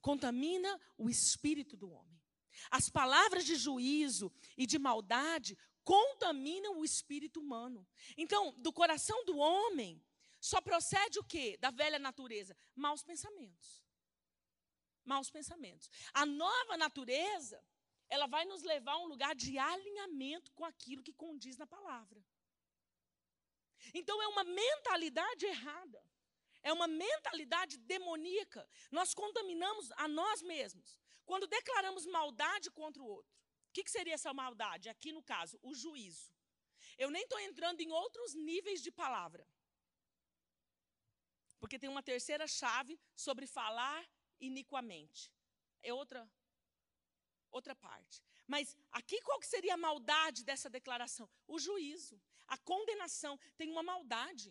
[0.00, 2.20] Contamina o espírito do homem.
[2.68, 7.86] As palavras de juízo e de maldade contaminam o espírito humano.
[8.16, 10.02] Então, do coração do homem
[10.50, 11.56] só procede o quê?
[11.64, 13.68] Da velha natureza, maus pensamentos.
[15.04, 15.88] Maus pensamentos.
[16.12, 17.64] A nova natureza,
[18.08, 22.20] ela vai nos levar a um lugar de alinhamento com aquilo que condiz na palavra.
[23.94, 26.04] Então é uma mentalidade errada.
[26.60, 28.68] É uma mentalidade demoníaca.
[28.90, 33.32] Nós contaminamos a nós mesmos Quando declaramos maldade contra o outro,
[33.68, 34.88] o que, que seria essa maldade?
[34.88, 36.32] Aqui no caso, o juízo.
[36.98, 39.46] Eu nem estou entrando em outros níveis de palavra.
[41.62, 44.04] Porque tem uma terceira chave sobre falar
[44.40, 45.32] iniquamente.
[45.80, 46.20] É outra
[47.52, 48.20] outra parte.
[48.48, 51.28] Mas aqui qual que seria a maldade dessa declaração?
[51.46, 54.50] O juízo, a condenação tem uma maldade.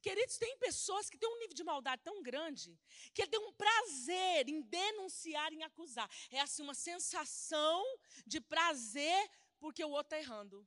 [0.00, 2.78] Queridos, tem pessoas que têm um nível de maldade tão grande
[3.12, 6.08] que tem um prazer em denunciar, em acusar.
[6.30, 7.84] É assim uma sensação
[8.26, 10.66] de prazer porque o outro está errando.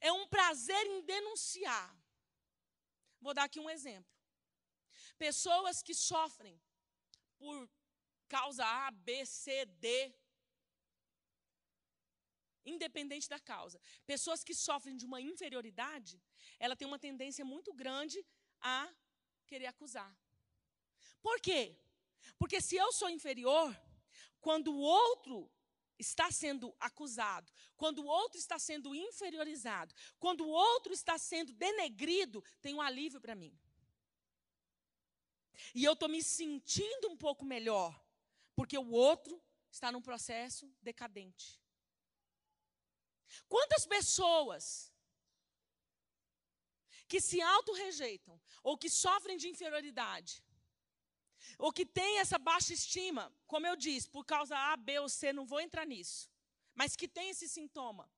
[0.00, 2.01] É um prazer em denunciar.
[3.24, 4.12] Vou dar aqui um exemplo.
[5.16, 6.60] Pessoas que sofrem
[7.38, 7.70] por
[8.28, 10.12] causa A, B, C, D,
[12.64, 13.80] independente da causa.
[14.06, 16.20] Pessoas que sofrem de uma inferioridade,
[16.58, 18.18] ela tem uma tendência muito grande
[18.60, 18.92] a
[19.46, 20.12] querer acusar.
[21.20, 21.78] Por quê?
[22.38, 23.68] Porque se eu sou inferior,
[24.40, 25.50] quando o outro
[26.02, 32.44] está sendo acusado, quando o outro está sendo inferiorizado, quando o outro está sendo denegrido,
[32.60, 33.56] tem um alívio para mim.
[35.74, 37.90] E eu estou me sentindo um pouco melhor,
[38.56, 41.60] porque o outro está num processo decadente.
[43.48, 44.92] Quantas pessoas
[47.10, 50.42] que se auto-rejeitam, ou que sofrem de inferioridade,
[51.62, 55.32] ou que têm essa baixa estima, como eu disse, por causa A, B ou C,
[55.32, 56.28] não vou entrar nisso,
[56.74, 58.10] mas que tem esse sintoma.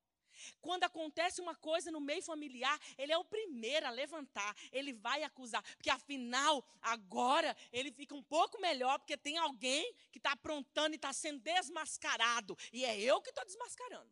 [0.62, 5.22] Quando acontece uma coisa no meio familiar, ele é o primeiro a levantar, ele vai
[5.24, 10.94] acusar, porque afinal, agora ele fica um pouco melhor, porque tem alguém que está aprontando
[10.94, 14.10] e está sendo desmascarado, e é eu que estou desmascarando.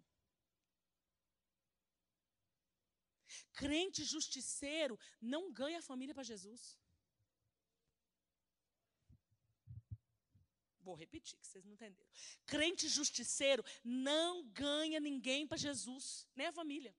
[3.54, 6.81] Crente justiceiro não ganha a família para Jesus.
[10.82, 12.10] Vou repetir, que vocês não entenderam.
[12.44, 16.94] Crente justiceiro não ganha ninguém para Jesus, nem a família.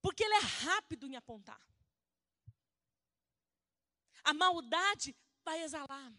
[0.00, 1.60] Porque ele é rápido em apontar.
[4.22, 6.12] A maldade vai exalar.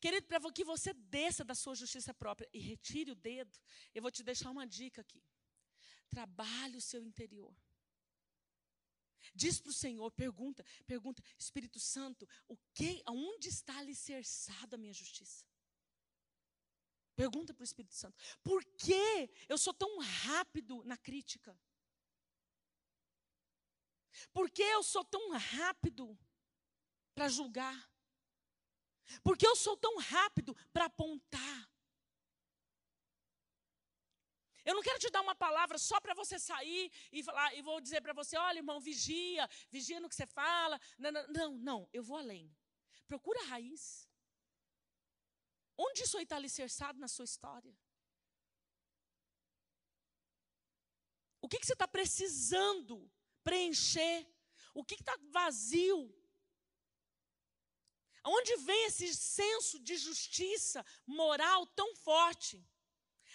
[0.00, 3.58] Querido, para que você desça da sua justiça própria e retire o dedo,
[3.94, 5.22] eu vou te deixar uma dica aqui.
[6.08, 7.54] Trabalhe o seu interior.
[9.34, 14.92] Diz para o Senhor, pergunta, pergunta, Espírito Santo, o que, aonde está alicerçado a minha
[14.92, 15.46] justiça?
[17.14, 21.58] Pergunta para o Espírito Santo, por que eu sou tão rápido na crítica?
[24.32, 26.18] Por que eu sou tão rápido
[27.14, 27.90] para julgar?
[29.22, 31.69] Por que eu sou tão rápido para apontar?
[34.64, 37.80] Eu não quero te dar uma palavra só para você sair e falar, e vou
[37.80, 40.80] dizer para você, olha, irmão, vigia, vigia no que você fala.
[40.98, 42.54] Não, não, não, eu vou além.
[43.06, 44.08] Procura a raiz.
[45.76, 47.74] Onde isso aí está alicerçado na sua história?
[51.40, 53.10] O que, que você está precisando
[53.42, 54.26] preencher?
[54.74, 56.14] O que está vazio?
[58.24, 62.62] Onde vem esse senso de justiça moral tão forte?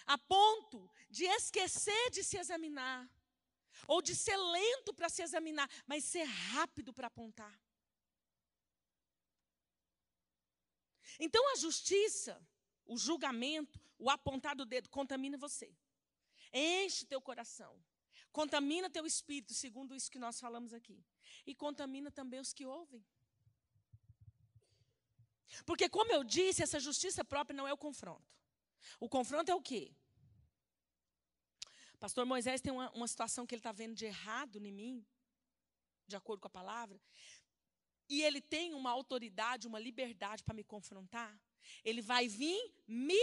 [0.06, 3.08] A ponto de esquecer de se examinar,
[3.86, 7.60] ou de ser lento para se examinar, mas ser rápido para apontar.
[11.18, 12.40] Então a justiça,
[12.84, 15.74] o julgamento, o apontar do dedo contamina você.
[16.52, 17.82] Enche teu coração.
[18.32, 21.02] Contamina teu espírito, segundo isso que nós falamos aqui.
[21.46, 23.04] E contamina também os que ouvem.
[25.64, 28.36] Porque, como eu disse, essa justiça própria não é o confronto.
[29.00, 29.94] O confronto é o quê?
[31.98, 35.06] Pastor Moisés tem uma, uma situação que ele está vendo de errado em mim,
[36.06, 37.00] de acordo com a palavra,
[38.08, 41.40] e ele tem uma autoridade, uma liberdade para me confrontar.
[41.82, 43.20] Ele vai vir me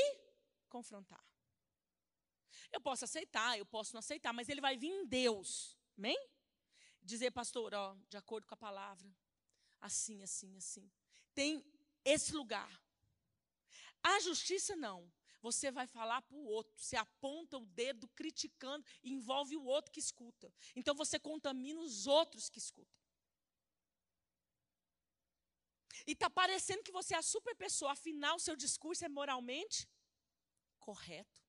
[0.67, 1.23] confrontar.
[2.71, 5.77] Eu posso aceitar, eu posso não aceitar, mas ele vai vir em Deus.
[5.97, 6.17] Amém?
[7.01, 9.07] Dizer, pastor, ó, de acordo com a palavra,
[9.79, 10.91] assim, assim, assim.
[11.33, 11.63] Tem
[12.03, 12.81] esse lugar.
[14.01, 15.09] A justiça não.
[15.43, 19.91] Você vai falar para o outro, você aponta o dedo criticando e envolve o outro
[19.91, 20.49] que escuta.
[20.73, 22.97] Então você contamina os outros que escutam.
[26.07, 29.85] E está parecendo que você é a super pessoa, afinal, seu discurso é moralmente
[30.79, 31.41] correto.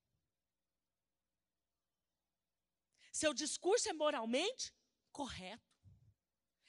[3.13, 4.73] Seu discurso é moralmente
[5.13, 5.73] correto.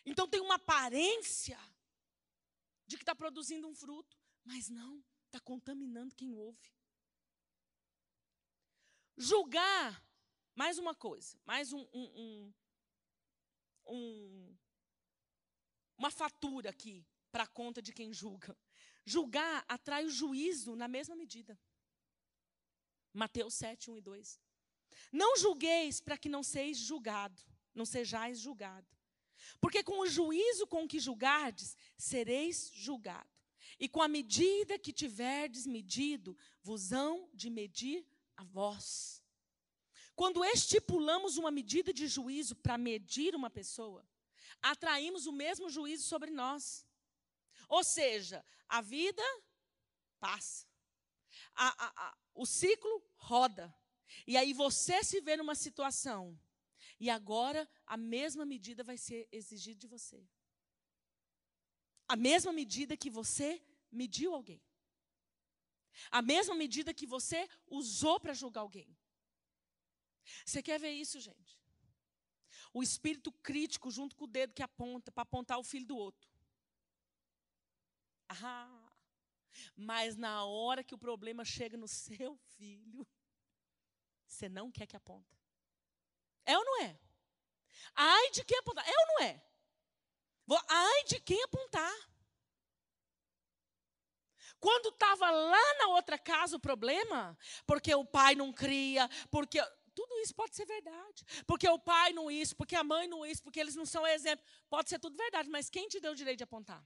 [0.04, 1.58] Então tem uma aparência
[2.86, 6.75] de que está produzindo um fruto, mas não, está contaminando quem ouve.
[9.16, 10.04] Julgar,
[10.54, 12.54] mais uma coisa, mais um, um, um,
[13.86, 14.56] um
[15.96, 18.56] uma fatura aqui para a conta de quem julga.
[19.04, 21.58] Julgar atrai o juízo na mesma medida.
[23.12, 24.40] Mateus 7, 1 e 2.
[25.12, 27.40] Não julgueis para que não seis julgado,
[27.74, 28.86] não sejais julgado.
[29.60, 33.30] Porque com o juízo com que julgardes, sereis julgado.
[33.78, 38.06] E com a medida que tiverdes medido, vos hão de medir
[38.36, 39.22] a vós.
[40.14, 44.06] Quando estipulamos uma medida de juízo para medir uma pessoa,
[44.62, 46.86] atraímos o mesmo juízo sobre nós.
[47.68, 49.22] Ou seja, a vida
[50.18, 50.66] passa.
[51.54, 53.74] A, a, a, o ciclo roda.
[54.26, 56.38] E aí você se vê numa situação.
[56.98, 60.26] E agora a mesma medida vai ser exigida de você.
[62.08, 64.62] A mesma medida que você mediu alguém.
[66.10, 68.96] A mesma medida que você usou para julgar alguém.
[70.44, 71.58] Você quer ver isso, gente?
[72.72, 76.28] O espírito crítico junto com o dedo que aponta para apontar o filho do outro.
[78.28, 78.92] Ah,
[79.74, 83.06] mas na hora que o problema chega no seu filho,
[84.26, 85.36] você não quer que aponta.
[86.44, 86.98] É ou não é?
[87.94, 88.86] Ai de quem apontar.
[88.86, 89.42] É ou não é?
[90.68, 91.94] Ai de quem apontar.
[94.60, 97.36] Quando estava lá na outra casa o problema,
[97.66, 99.60] porque o pai não cria, porque
[99.94, 101.24] tudo isso pode ser verdade.
[101.46, 104.44] Porque o pai não isso, porque a mãe não isso, porque eles não são exemplo.
[104.68, 106.84] Pode ser tudo verdade, mas quem te deu o direito de apontar?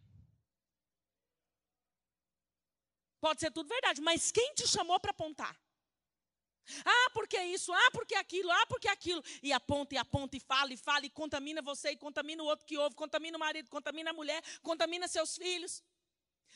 [3.20, 5.54] Pode ser tudo verdade, mas quem te chamou para apontar?
[6.84, 9.22] Ah, porque isso, ah, porque aquilo, ah, porque aquilo.
[9.42, 12.64] E aponta, e aponta, e fala, e fala, e contamina você, e contamina o outro
[12.64, 15.82] que ouve, contamina o marido, contamina a mulher, contamina seus filhos.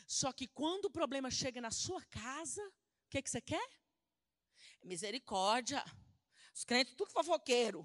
[0.07, 3.69] Só que quando o problema chega na sua casa, o que, que você quer?
[4.83, 5.85] Misericórdia.
[6.55, 7.85] Os crentes, tudo fofoqueiro.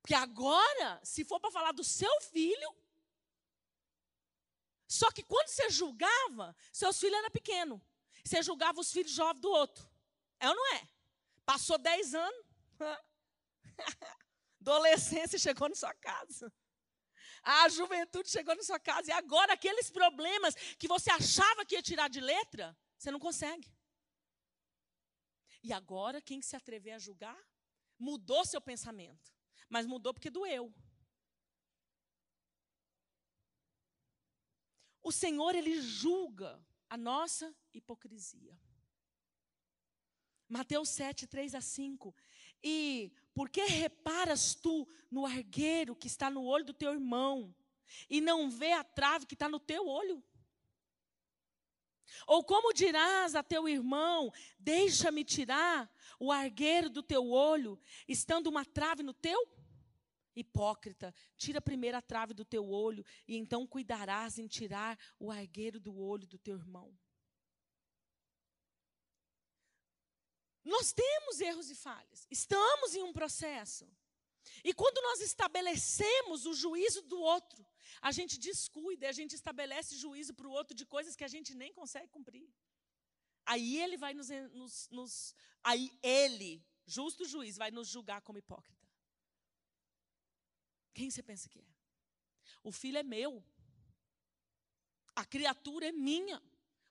[0.00, 2.74] Porque agora, se for para falar do seu filho,
[4.86, 7.80] só que quando você julgava, seus filhos eram pequenos.
[8.24, 9.88] Você julgava os filhos jovens do outro.
[10.40, 10.88] É ou não é?
[11.44, 12.46] Passou 10 anos.
[14.60, 16.52] Adolescência chegou na sua casa.
[17.42, 19.10] A juventude chegou na sua casa.
[19.10, 23.70] E agora, aqueles problemas que você achava que ia tirar de letra, você não consegue.
[25.62, 27.38] E agora, quem se atrever a julgar,
[27.98, 29.34] mudou seu pensamento.
[29.68, 30.72] Mas mudou porque doeu.
[35.02, 38.58] O Senhor, Ele julga a nossa hipocrisia.
[40.48, 42.14] Mateus 7, 3 a 5.
[42.62, 47.54] E por que reparas tu no argueiro que está no olho do teu irmão
[48.10, 50.20] e não vê a trave que está no teu olho?
[52.26, 58.64] Ou como dirás a teu irmão: Deixa-me tirar o argueiro do teu olho, estando uma
[58.64, 59.40] trave no teu?
[60.34, 65.78] Hipócrita, tira primeiro a trave do teu olho, e então cuidarás em tirar o argueiro
[65.78, 66.92] do olho do teu irmão.
[70.74, 73.88] Nós temos erros e falhas, estamos em um processo.
[74.62, 77.66] E quando nós estabelecemos o juízo do outro,
[78.02, 81.54] a gente descuida, a gente estabelece juízo para o outro de coisas que a gente
[81.54, 82.46] nem consegue cumprir.
[83.46, 88.86] Aí ele vai nos, nos, nos aí ele, justo juiz, vai nos julgar como hipócrita.
[90.92, 91.66] Quem você pensa que é?
[92.62, 93.42] O filho é meu.
[95.16, 96.42] A criatura é minha.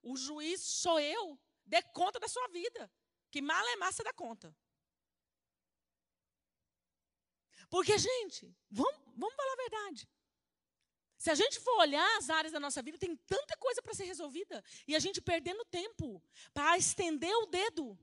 [0.01, 1.37] O juiz sou eu.
[1.63, 2.89] Dê conta da sua vida.
[3.31, 4.55] Que mala é massa da conta.
[7.69, 10.09] Porque, gente, vamos, vamos falar a verdade.
[11.17, 14.05] Se a gente for olhar as áreas da nossa vida, tem tanta coisa para ser
[14.05, 14.63] resolvida.
[14.87, 16.23] E a gente perdendo tempo
[16.53, 17.97] para estender o dedo.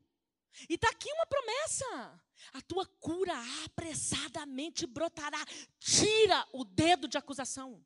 [0.69, 2.23] E está aqui uma promessa.
[2.53, 5.43] A tua cura apressadamente brotará.
[5.79, 7.85] Tira o dedo de acusação.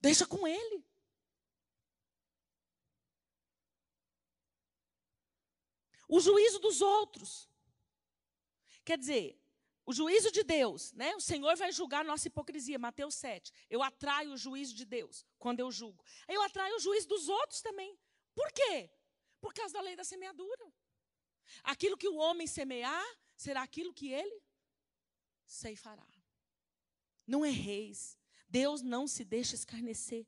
[0.00, 0.84] Deixa com ele.
[6.14, 7.48] O juízo dos outros.
[8.84, 9.40] Quer dizer,
[9.86, 11.16] o juízo de Deus, né?
[11.16, 13.50] O Senhor vai julgar a nossa hipocrisia, Mateus 7.
[13.70, 16.04] Eu atraio o juízo de Deus quando eu julgo.
[16.28, 17.98] Eu atraio o juízo dos outros também.
[18.34, 18.90] Por quê?
[19.40, 20.70] Por causa da lei da semeadura.
[21.62, 24.38] Aquilo que o homem semear, será aquilo que ele
[25.46, 26.06] ceifará.
[27.26, 28.18] Não erreis.
[28.46, 30.26] Deus não se deixa escarnecer.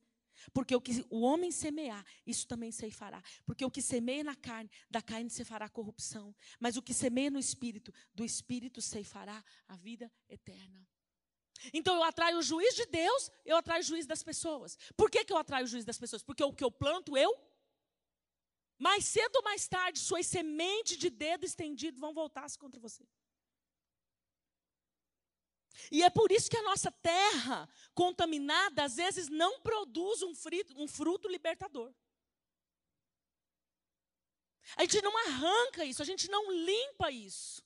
[0.53, 3.23] Porque o que o homem semear, isso também ceifará.
[3.45, 6.35] Porque o que semeia na carne, da carne se fará corrupção.
[6.59, 10.87] Mas o que semeia no espírito, do espírito ceifará a vida eterna.
[11.73, 14.77] Então eu atraio o juiz de Deus, eu atraio o juiz das pessoas.
[14.97, 16.23] Por que, que eu atraio o juiz das pessoas?
[16.23, 17.35] Porque o que eu planto, eu
[18.79, 23.07] mais cedo ou mais tarde, suas sementes de dedo estendido vão voltar-se contra você.
[25.91, 30.33] E é por isso que a nossa terra contaminada, às vezes, não produz um,
[30.77, 31.93] um fruto libertador.
[34.77, 37.63] A gente não arranca isso, a gente não limpa isso.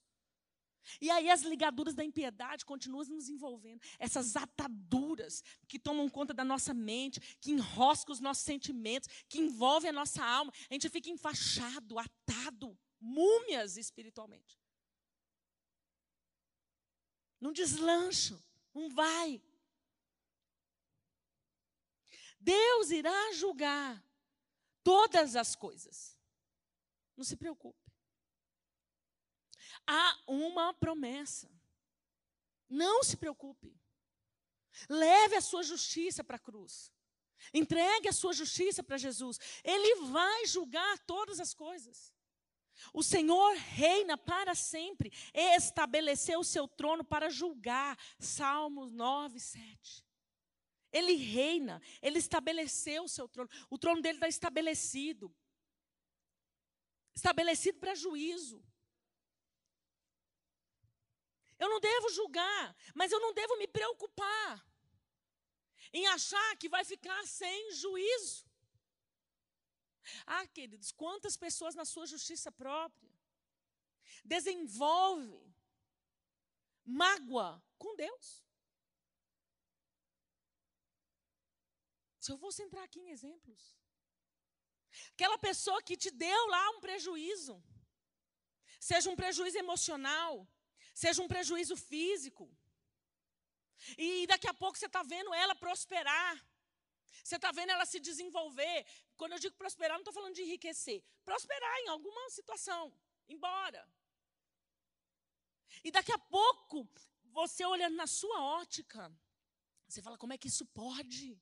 [1.01, 3.81] E aí as ligaduras da impiedade continuam nos envolvendo.
[3.99, 9.91] Essas ataduras que tomam conta da nossa mente, que enroscam os nossos sentimentos, que envolvem
[9.91, 10.53] a nossa alma.
[10.71, 14.59] A gente fica enfaixado, atado, múmias espiritualmente.
[17.41, 18.43] Não deslancha,
[18.75, 19.43] não vai.
[22.41, 24.03] Deus irá julgar
[24.83, 26.19] todas as coisas.
[27.17, 27.93] Não se preocupe.
[29.87, 31.51] Há uma promessa.
[32.69, 33.75] Não se preocupe.
[34.89, 36.93] Leve a sua justiça para a cruz.
[37.53, 39.39] Entregue a sua justiça para Jesus.
[39.65, 42.13] Ele vai julgar todas as coisas.
[42.93, 47.99] O Senhor reina para sempre, estabeleceu o seu trono para julgar.
[48.19, 50.05] Salmos 9, 7.
[50.93, 53.51] Ele reina, ele estabeleceu o seu trono.
[53.69, 55.35] O trono dele está estabelecido
[57.19, 58.65] estabelecido para juízo.
[61.59, 64.65] Eu não devo julgar, mas eu não devo me preocupar
[65.93, 68.48] em achar que vai ficar sem juízo.
[70.27, 73.11] Ah, queridos, quantas pessoas na sua justiça própria
[74.25, 75.41] desenvolve
[76.85, 78.27] mágoa com Deus?
[82.21, 83.61] Se eu fosse entrar aqui em exemplos.
[85.15, 87.63] Aquela pessoa que te deu lá um prejuízo,
[88.81, 90.47] seja um prejuízo emocional,
[90.95, 92.45] seja um prejuízo físico.
[93.97, 96.35] E daqui a pouco você está vendo ela prosperar.
[97.23, 98.87] Você está vendo ela se desenvolver.
[99.19, 101.05] Quando eu digo prosperar, não estou falando de enriquecer.
[101.25, 102.85] Prosperar em alguma situação.
[103.29, 103.83] Embora.
[105.83, 106.89] E daqui a pouco,
[107.33, 109.13] você olhando na sua ótica,
[109.89, 111.37] você fala: como é que isso pode?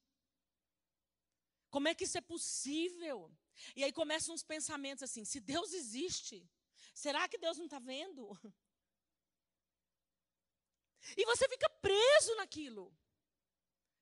[1.69, 3.31] Como é que isso é possível?
[3.77, 6.49] E aí começam uns pensamentos assim: se Deus existe,
[6.95, 8.23] será que Deus não está vendo?
[11.17, 12.93] E você fica preso naquilo.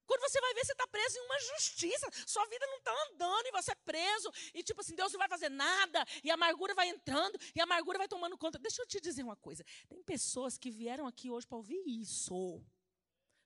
[0.07, 2.11] Quando você vai ver, você está preso em uma justiça.
[2.26, 4.30] Sua vida não está andando e você é preso.
[4.52, 6.05] E tipo assim, Deus não vai fazer nada.
[6.22, 7.38] E a amargura vai entrando.
[7.55, 8.59] E a amargura vai tomando conta.
[8.59, 9.64] Deixa eu te dizer uma coisa.
[9.88, 12.62] Tem pessoas que vieram aqui hoje para ouvir isso.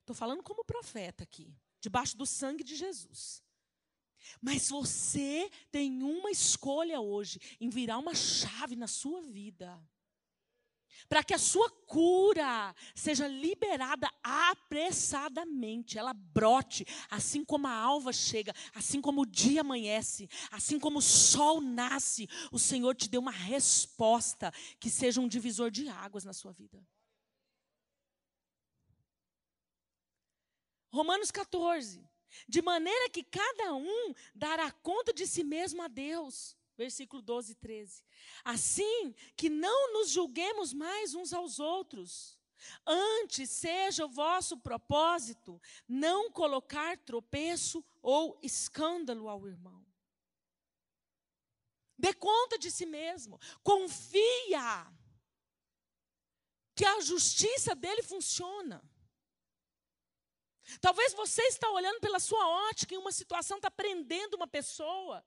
[0.01, 1.55] Estou falando como profeta aqui.
[1.79, 3.43] Debaixo do sangue de Jesus.
[4.41, 9.79] Mas você tem uma escolha hoje em virar uma chave na sua vida.
[11.07, 18.53] Para que a sua cura seja liberada apressadamente, ela brote, assim como a alva chega,
[18.73, 23.31] assim como o dia amanhece, assim como o sol nasce, o Senhor te deu uma
[23.31, 26.83] resposta que seja um divisor de águas na sua vida.
[30.91, 32.07] Romanos 14.
[32.47, 36.58] De maneira que cada um dará conta de si mesmo a Deus.
[36.79, 38.05] Versículo 12 e 13.
[38.41, 42.39] Assim que não nos julguemos mais uns aos outros.
[42.87, 49.85] Antes seja o vosso propósito não colocar tropeço ou escândalo ao irmão.
[51.97, 53.37] Dê conta de si mesmo.
[53.61, 54.87] Confia
[56.73, 58.81] que a justiça dele funciona.
[60.79, 65.25] Talvez você está olhando pela sua ótica em uma situação, está prendendo uma pessoa.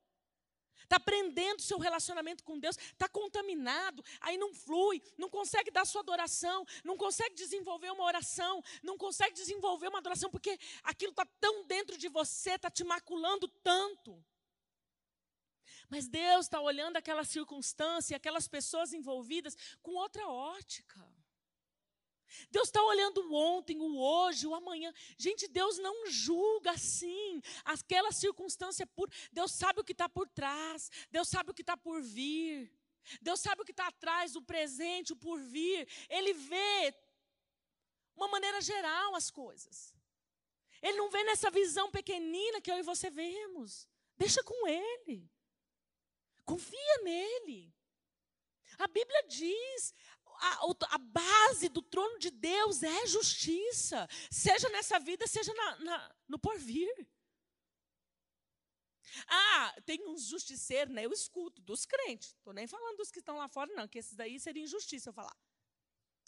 [0.93, 6.03] Está prendendo seu relacionamento com Deus, está contaminado, aí não flui, não consegue dar sua
[6.03, 11.64] adoração, não consegue desenvolver uma oração, não consegue desenvolver uma adoração, porque aquilo está tão
[11.64, 14.22] dentro de você, está te maculando tanto.
[15.88, 21.01] Mas Deus está olhando aquela circunstância, aquelas pessoas envolvidas com outra ótica.
[22.50, 24.92] Deus está olhando o ontem, o hoje, o amanhã.
[25.16, 27.40] Gente, Deus não julga assim.
[27.64, 29.10] Aquela circunstância por.
[29.32, 30.90] Deus sabe o que está por trás.
[31.10, 32.72] Deus sabe o que está por vir.
[33.20, 35.88] Deus sabe o que está atrás, o presente, o por vir.
[36.08, 36.94] Ele vê
[38.16, 39.94] uma maneira geral as coisas.
[40.80, 43.88] Ele não vê nessa visão pequenina que eu e você vemos.
[44.16, 45.30] Deixa com Ele.
[46.44, 47.72] Confia nele.
[48.78, 49.94] A Bíblia diz:
[50.43, 56.14] a, a, base do trono de Deus é justiça, seja nessa vida, seja na, na,
[56.28, 56.90] no porvir.
[59.28, 61.05] Ah, tem uns justiceiros, né?
[61.05, 62.30] Eu escuto, dos crentes.
[62.30, 65.14] Estou nem falando dos que estão lá fora, não, que esses daí seria injustiça eu
[65.14, 65.36] falar.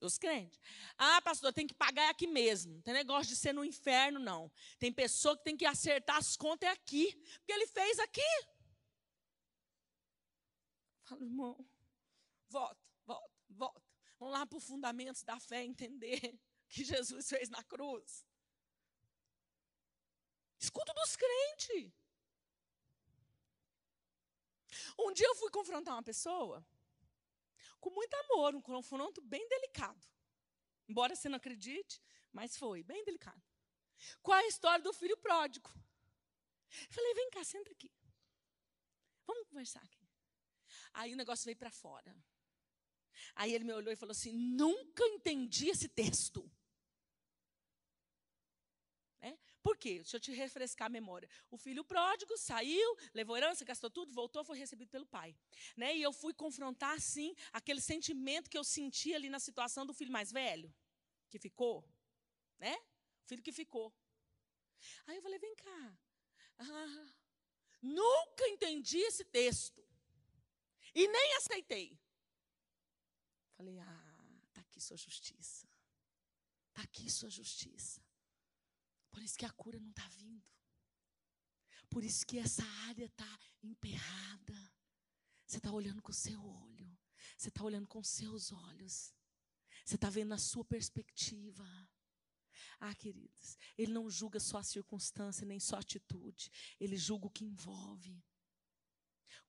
[0.01, 0.61] Dos crentes.
[0.99, 2.75] Ah, pastor, tem que pagar aqui mesmo.
[2.75, 4.53] Não tem negócio de ser no inferno, não.
[4.79, 7.15] Tem pessoa que tem que acertar as contas aqui.
[7.39, 8.21] Porque ele fez aqui.
[11.05, 11.67] Fala, irmão,
[12.49, 12.84] volta.
[14.19, 16.39] Vamos lá para os fundamentos da fé entender.
[16.75, 18.27] que Jesus fez na cruz.
[20.59, 21.93] Escuto dos crentes.
[24.99, 26.67] Um dia eu fui confrontar uma pessoa
[27.81, 30.05] com muito amor, um confronto bem delicado.
[30.89, 32.03] Embora você não acredite,
[32.33, 33.43] mas foi bem delicado.
[34.23, 35.71] Qual a história do filho pródigo?
[36.91, 37.91] Falei, vem cá, senta aqui.
[39.27, 40.09] Vamos conversar aqui.
[40.93, 42.15] Aí o negócio veio para fora.
[43.35, 46.51] Aí ele me olhou e falou assim: nunca entendi esse texto.
[49.21, 49.37] É?
[49.63, 49.95] Por quê?
[49.97, 51.29] Deixa eu te refrescar a memória.
[51.51, 55.37] O filho pródigo saiu, levou herança, gastou tudo, voltou, foi recebido pelo pai.
[55.77, 55.97] Né?
[55.97, 60.13] E eu fui confrontar, sim, aquele sentimento que eu senti ali na situação do filho
[60.13, 60.73] mais velho,
[61.31, 61.89] que ficou.
[62.59, 62.77] Né?
[63.25, 63.93] O filho que ficou.
[65.07, 65.99] Aí eu falei: vem cá.
[66.59, 67.15] Ah,
[67.83, 69.83] nunca entendi esse texto.
[70.95, 71.99] E nem aceitei.
[73.57, 75.69] Falei: ah, está aqui sua justiça.
[76.69, 78.03] Está aqui sua justiça.
[79.11, 80.51] Por isso que a cura não está vindo.
[81.89, 84.73] Por isso que essa área está emperrada.
[85.47, 86.99] Você está olhando com o seu olho.
[87.37, 89.15] Você está olhando com os seus olhos.
[89.85, 91.65] Você está vendo na sua perspectiva.
[92.81, 96.51] Ah, queridos, ele não julga só a circunstância, nem só a atitude.
[96.81, 98.23] Ele julga o que envolve.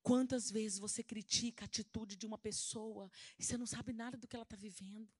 [0.05, 4.27] Quantas vezes você critica a atitude de uma pessoa e você não sabe nada do
[4.27, 5.11] que ela está vivendo?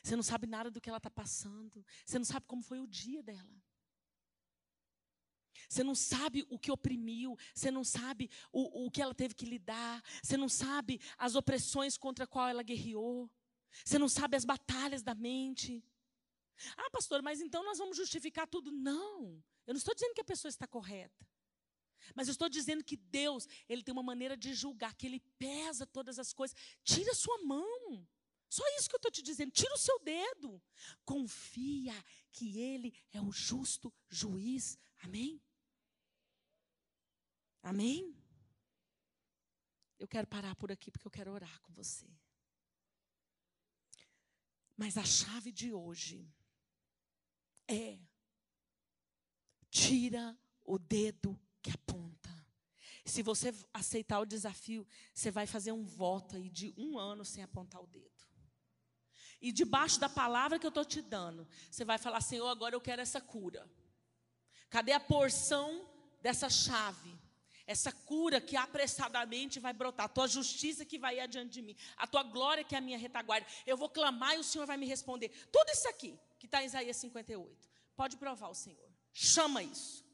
[0.00, 1.84] Você não sabe nada do que ela está passando.
[2.04, 3.60] Você não sabe como foi o dia dela.
[5.68, 9.44] Você não sabe o que oprimiu, você não sabe o, o que ela teve que
[9.44, 13.28] lidar, você não sabe as opressões contra a qual ela guerreou,
[13.84, 15.84] você não sabe as batalhas da mente.
[16.76, 18.70] Ah, pastor, mas então nós vamos justificar tudo.
[18.70, 21.26] Não, eu não estou dizendo que a pessoa está correta.
[22.14, 25.86] Mas eu estou dizendo que Deus, Ele tem uma maneira de julgar, que Ele pesa
[25.86, 26.56] todas as coisas.
[26.84, 28.06] Tira a sua mão.
[28.48, 29.50] Só isso que eu estou te dizendo.
[29.50, 30.62] Tira o seu dedo.
[31.04, 31.94] Confia
[32.32, 34.78] que Ele é o justo juiz.
[35.02, 35.42] Amém?
[37.62, 38.16] Amém?
[39.98, 42.06] Eu quero parar por aqui porque eu quero orar com você.
[44.76, 46.30] Mas a chave de hoje
[47.66, 47.98] é:
[49.70, 52.30] tira o dedo que aponta.
[53.04, 57.42] Se você aceitar o desafio, você vai fazer um voto aí de um ano sem
[57.42, 58.06] apontar o dedo.
[59.40, 62.80] E debaixo da palavra que eu estou te dando, você vai falar, Senhor, agora eu
[62.80, 63.68] quero essa cura.
[64.70, 65.88] Cadê a porção
[66.22, 67.18] dessa chave?
[67.66, 71.76] Essa cura que apressadamente vai brotar, a tua justiça que vai ir adiante de mim,
[71.96, 73.46] a tua glória que é a minha retaguarda.
[73.66, 75.30] Eu vou clamar e o Senhor vai me responder.
[75.50, 77.68] Tudo isso aqui, que está em Isaías 58.
[77.96, 78.88] Pode provar o Senhor.
[79.12, 80.05] Chama isso.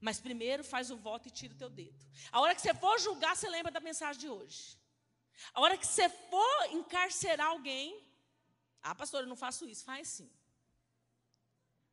[0.00, 2.06] Mas primeiro faz o voto e tira o teu dedo.
[2.32, 4.78] A hora que você for julgar, você lembra da mensagem de hoje.
[5.52, 8.02] A hora que você for encarcerar alguém,
[8.82, 9.84] ah, pastor, eu não faço isso.
[9.84, 10.30] Faz sim.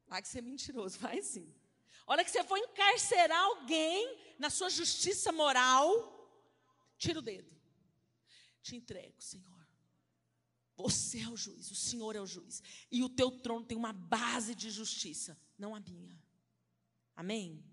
[0.07, 1.53] Vai que você é mentiroso, faz sim.
[2.05, 5.89] A hora que você for encarcerar alguém na sua justiça moral,
[6.97, 7.53] tira o dedo.
[8.61, 9.57] Te entrego, Senhor.
[10.77, 12.61] Você é o juiz, o Senhor é o juiz.
[12.91, 16.17] E o teu trono tem uma base de justiça, não a minha.
[17.15, 17.63] Amém?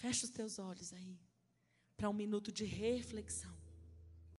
[0.00, 1.20] Fecha os teus olhos aí,
[1.94, 3.54] para um minuto de reflexão.